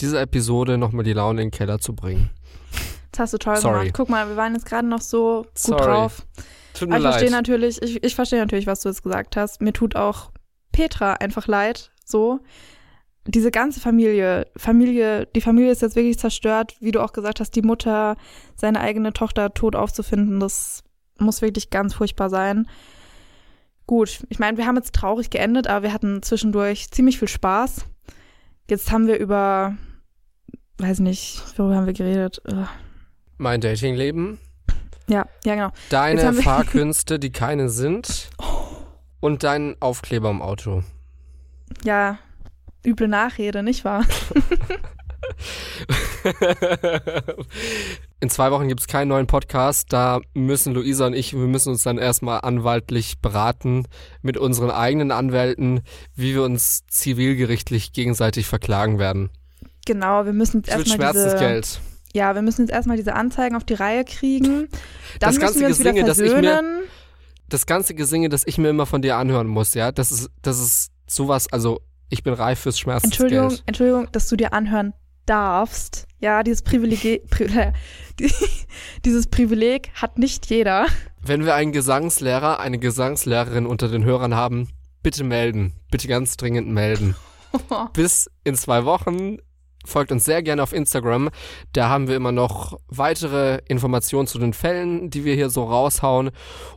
dieser 0.00 0.20
Episode 0.20 0.76
nochmal 0.76 1.04
die 1.04 1.12
Laune 1.12 1.42
in 1.42 1.48
den 1.48 1.50
Keller 1.50 1.78
zu 1.78 1.94
bringen. 1.94 2.30
Das 3.14 3.20
hast 3.20 3.34
du 3.34 3.38
toll 3.38 3.56
Sorry. 3.56 3.78
gemacht. 3.78 3.94
Guck 3.94 4.08
mal, 4.08 4.28
wir 4.28 4.36
waren 4.36 4.54
jetzt 4.54 4.66
gerade 4.66 4.88
noch 4.88 5.00
so 5.00 5.42
gut 5.42 5.58
Sorry. 5.58 5.84
drauf. 5.84 6.26
Tut 6.72 6.88
Aber 6.88 6.98
mir 6.98 7.04
ich 7.04 7.10
verstehe 7.10 7.30
natürlich, 7.30 7.80
ich, 7.80 8.02
ich 8.02 8.14
verstehe 8.16 8.40
natürlich, 8.40 8.66
was 8.66 8.80
du 8.80 8.88
jetzt 8.88 9.04
gesagt 9.04 9.36
hast. 9.36 9.62
Mir 9.62 9.72
tut 9.72 9.94
auch 9.94 10.32
Petra 10.72 11.14
einfach 11.14 11.46
leid, 11.46 11.92
so. 12.04 12.40
Diese 13.26 13.52
ganze 13.52 13.80
Familie, 13.80 14.48
Familie, 14.56 15.26
die 15.26 15.40
Familie 15.40 15.70
ist 15.70 15.80
jetzt 15.80 15.94
wirklich 15.94 16.18
zerstört, 16.18 16.74
wie 16.80 16.90
du 16.90 17.00
auch 17.00 17.12
gesagt 17.12 17.38
hast, 17.38 17.52
die 17.52 17.62
Mutter, 17.62 18.16
seine 18.56 18.80
eigene 18.80 19.12
Tochter 19.12 19.54
tot 19.54 19.76
aufzufinden, 19.76 20.40
das 20.40 20.82
muss 21.18 21.40
wirklich 21.40 21.70
ganz 21.70 21.94
furchtbar 21.94 22.28
sein. 22.28 22.68
Gut, 23.86 24.24
ich 24.28 24.40
meine, 24.40 24.58
wir 24.58 24.66
haben 24.66 24.76
jetzt 24.76 24.94
traurig 24.94 25.30
geendet, 25.30 25.68
aber 25.68 25.84
wir 25.84 25.92
hatten 25.92 26.22
zwischendurch 26.22 26.90
ziemlich 26.90 27.18
viel 27.18 27.28
Spaß. 27.28 27.86
Jetzt 28.68 28.90
haben 28.90 29.06
wir 29.06 29.18
über, 29.18 29.76
weiß 30.78 30.98
nicht, 30.98 31.40
worüber 31.56 31.76
haben 31.76 31.86
wir 31.86 31.92
geredet? 31.92 32.42
Ugh. 32.50 32.66
Mein 33.36 33.60
Datingleben, 33.60 34.38
Ja, 35.08 35.26
ja, 35.44 35.54
genau. 35.54 35.70
Deine 35.90 36.32
Fahrkünste, 36.32 37.18
die 37.18 37.32
keine 37.32 37.68
sind 37.68 38.30
und 39.20 39.42
deinen 39.42 39.76
Aufkleber 39.80 40.30
im 40.30 40.40
Auto. 40.40 40.82
Ja, 41.82 42.18
üble 42.86 43.08
Nachrede, 43.08 43.62
nicht 43.62 43.84
wahr? 43.84 44.04
in 48.20 48.30
zwei 48.30 48.50
Wochen 48.50 48.68
gibt 48.68 48.80
es 48.80 48.86
keinen 48.86 49.08
neuen 49.08 49.26
Podcast. 49.26 49.92
Da 49.92 50.20
müssen 50.34 50.74
Luisa 50.74 51.06
und 51.06 51.14
ich, 51.14 51.32
wir 51.32 51.46
müssen 51.46 51.70
uns 51.70 51.82
dann 51.82 51.98
erstmal 51.98 52.40
anwaltlich 52.42 53.18
beraten 53.20 53.86
mit 54.22 54.36
unseren 54.36 54.70
eigenen 54.70 55.10
Anwälten, 55.10 55.80
wie 56.14 56.34
wir 56.34 56.42
uns 56.42 56.86
zivilgerichtlich 56.86 57.92
gegenseitig 57.92 58.46
verklagen 58.46 58.98
werden. 58.98 59.30
Genau, 59.86 60.24
wir 60.24 60.32
müssen 60.32 60.58
jetzt 60.58 60.68
Das 60.68 60.78
wird 60.78 60.88
erstmal 60.88 61.12
diese, 61.12 61.30
Schmerzensgeld. 61.30 61.80
Ja, 62.14 62.34
wir 62.34 62.42
müssen 62.42 62.62
jetzt 62.62 62.70
erstmal 62.72 62.96
diese 62.96 63.14
Anzeigen 63.14 63.56
auf 63.56 63.64
die 63.64 63.74
Reihe 63.74 64.04
kriegen. 64.04 64.68
Dann 65.20 65.34
Das 65.34 65.38
ganze 65.40 65.58
müssen 65.58 65.60
wir 65.60 65.66
uns 65.68 65.78
wieder 65.80 65.90
Gesinge, 65.92 66.06
das 66.08 66.18
ich 66.18 66.32
mir- 66.32 66.42
versöhnen. 66.42 66.82
Das 67.48 67.66
ganze 67.66 67.94
Gesinge, 67.94 68.28
das 68.30 68.44
ich 68.46 68.56
mir 68.56 68.70
immer 68.70 68.86
von 68.86 69.02
dir 69.02 69.16
anhören 69.16 69.46
muss, 69.48 69.74
ja, 69.74 69.92
das 69.92 70.10
ist, 70.10 70.30
das 70.40 70.58
ist 70.58 70.90
sowas, 71.06 71.52
also 71.52 71.80
ich 72.08 72.22
bin 72.22 72.32
reif 72.32 72.60
fürs 72.60 72.78
Schmerzensgeld. 72.78 73.30
Entschuldigung, 73.32 73.62
Entschuldigung, 73.66 74.08
dass 74.12 74.28
du 74.28 74.36
dir 74.36 74.52
anhören 74.54 74.94
darfst. 75.26 76.06
Ja, 76.20 76.42
dieses 76.42 76.62
Privileg, 76.62 77.28
Pri 77.28 77.48
die, 78.20 78.32
dieses 79.04 79.26
Privileg 79.26 79.90
hat 79.94 80.18
nicht 80.18 80.46
jeder. 80.46 80.86
Wenn 81.20 81.44
wir 81.44 81.54
einen 81.54 81.72
Gesangslehrer, 81.72 82.60
eine 82.60 82.78
Gesangslehrerin 82.78 83.66
unter 83.66 83.88
den 83.88 84.04
Hörern 84.04 84.34
haben, 84.34 84.68
bitte 85.02 85.24
melden. 85.24 85.74
Bitte 85.90 86.08
ganz 86.08 86.36
dringend 86.36 86.68
melden. 86.68 87.14
Bis 87.92 88.30
in 88.44 88.54
zwei 88.54 88.84
Wochen. 88.84 89.38
Folgt 89.84 90.12
uns 90.12 90.24
sehr 90.24 90.42
gerne 90.42 90.62
auf 90.62 90.72
Instagram. 90.72 91.30
Da 91.72 91.88
haben 91.88 92.08
wir 92.08 92.16
immer 92.16 92.32
noch 92.32 92.78
weitere 92.88 93.60
Informationen 93.68 94.26
zu 94.26 94.38
den 94.38 94.52
Fällen, 94.52 95.10
die 95.10 95.24
wir 95.24 95.34
hier 95.34 95.50
so 95.50 95.64
raushauen. 95.64 96.30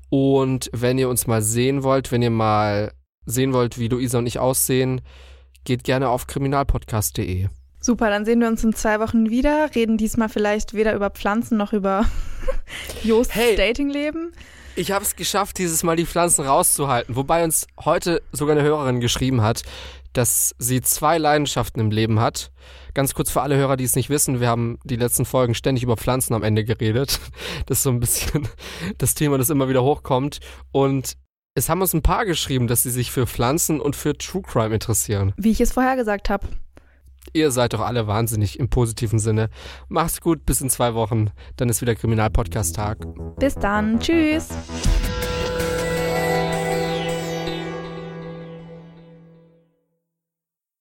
Und 0.09 0.69
wenn 0.73 0.97
ihr 0.97 1.09
uns 1.09 1.27
mal 1.27 1.41
sehen 1.41 1.83
wollt, 1.83 2.11
wenn 2.11 2.21
ihr 2.21 2.29
mal 2.29 2.91
sehen 3.25 3.53
wollt, 3.53 3.77
wie 3.77 3.87
Luisa 3.87 4.19
und 4.19 4.27
ich 4.27 4.39
aussehen, 4.39 5.01
geht 5.63 5.83
gerne 5.83 6.09
auf 6.09 6.27
kriminalpodcast.de. 6.27 7.47
Super, 7.79 8.09
dann 8.09 8.25
sehen 8.25 8.41
wir 8.41 8.47
uns 8.47 8.63
in 8.63 8.73
zwei 8.73 8.99
Wochen 8.99 9.29
wieder, 9.29 9.69
reden 9.75 9.97
diesmal 9.97 10.29
vielleicht 10.29 10.73
weder 10.73 10.93
über 10.95 11.09
Pflanzen 11.09 11.57
noch 11.57 11.73
über 11.73 12.05
Josts 13.03 13.35
Hey. 13.35 13.55
Datingleben. 13.55 14.33
Ich 14.75 14.91
habe 14.91 15.03
es 15.03 15.15
geschafft, 15.15 15.57
dieses 15.57 15.83
Mal 15.83 15.95
die 15.95 16.05
Pflanzen 16.05 16.45
rauszuhalten. 16.45 17.15
Wobei 17.15 17.43
uns 17.43 17.65
heute 17.83 18.21
sogar 18.31 18.55
eine 18.55 18.65
Hörerin 18.67 18.99
geschrieben 18.99 19.41
hat, 19.41 19.63
dass 20.17 20.55
sie 20.57 20.81
zwei 20.81 21.17
Leidenschaften 21.19 21.79
im 21.79 21.91
Leben 21.91 22.19
hat. 22.19 22.51
Ganz 22.95 23.13
kurz 23.13 23.29
für 23.29 23.43
alle 23.43 23.55
Hörer, 23.55 23.77
die 23.77 23.83
es 23.83 23.95
nicht 23.95 24.09
wissen, 24.09 24.39
wir 24.39 24.47
haben 24.47 24.79
die 24.83 24.95
letzten 24.95 25.25
Folgen 25.25 25.53
ständig 25.53 25.83
über 25.83 25.95
Pflanzen 25.95 26.33
am 26.33 26.43
Ende 26.43 26.63
geredet. 26.65 27.19
Das 27.67 27.79
ist 27.79 27.83
so 27.83 27.89
ein 27.89 27.99
bisschen 27.99 28.47
das 28.97 29.13
Thema, 29.13 29.37
das 29.37 29.49
immer 29.49 29.69
wieder 29.69 29.83
hochkommt. 29.83 30.39
Und 30.71 31.17
es 31.53 31.69
haben 31.69 31.81
uns 31.81 31.93
ein 31.93 32.01
paar 32.01 32.25
geschrieben, 32.25 32.67
dass 32.67 32.83
sie 32.83 32.89
sich 32.89 33.11
für 33.11 33.27
Pflanzen 33.27 33.79
und 33.79 33.95
für 33.95 34.17
True 34.17 34.41
Crime 34.41 34.73
interessieren. 34.73 35.33
Wie 35.37 35.51
ich 35.51 35.61
es 35.61 35.73
vorher 35.73 35.95
gesagt 35.95 36.29
habe. 36.29 36.47
Ihr 37.33 37.51
seid 37.51 37.73
doch 37.73 37.81
alle 37.81 38.07
wahnsinnig 38.07 38.57
im 38.59 38.69
positiven 38.69 39.19
Sinne. 39.19 39.49
Macht's 39.89 40.21
gut, 40.21 40.45
bis 40.45 40.61
in 40.61 40.69
zwei 40.69 40.93
Wochen. 40.93 41.31
Dann 41.57 41.69
ist 41.69 41.81
wieder 41.81 41.95
Kriminalpodcast-Tag. 41.95 42.99
Bis 43.37 43.55
dann. 43.55 43.99
Tschüss. 43.99 44.49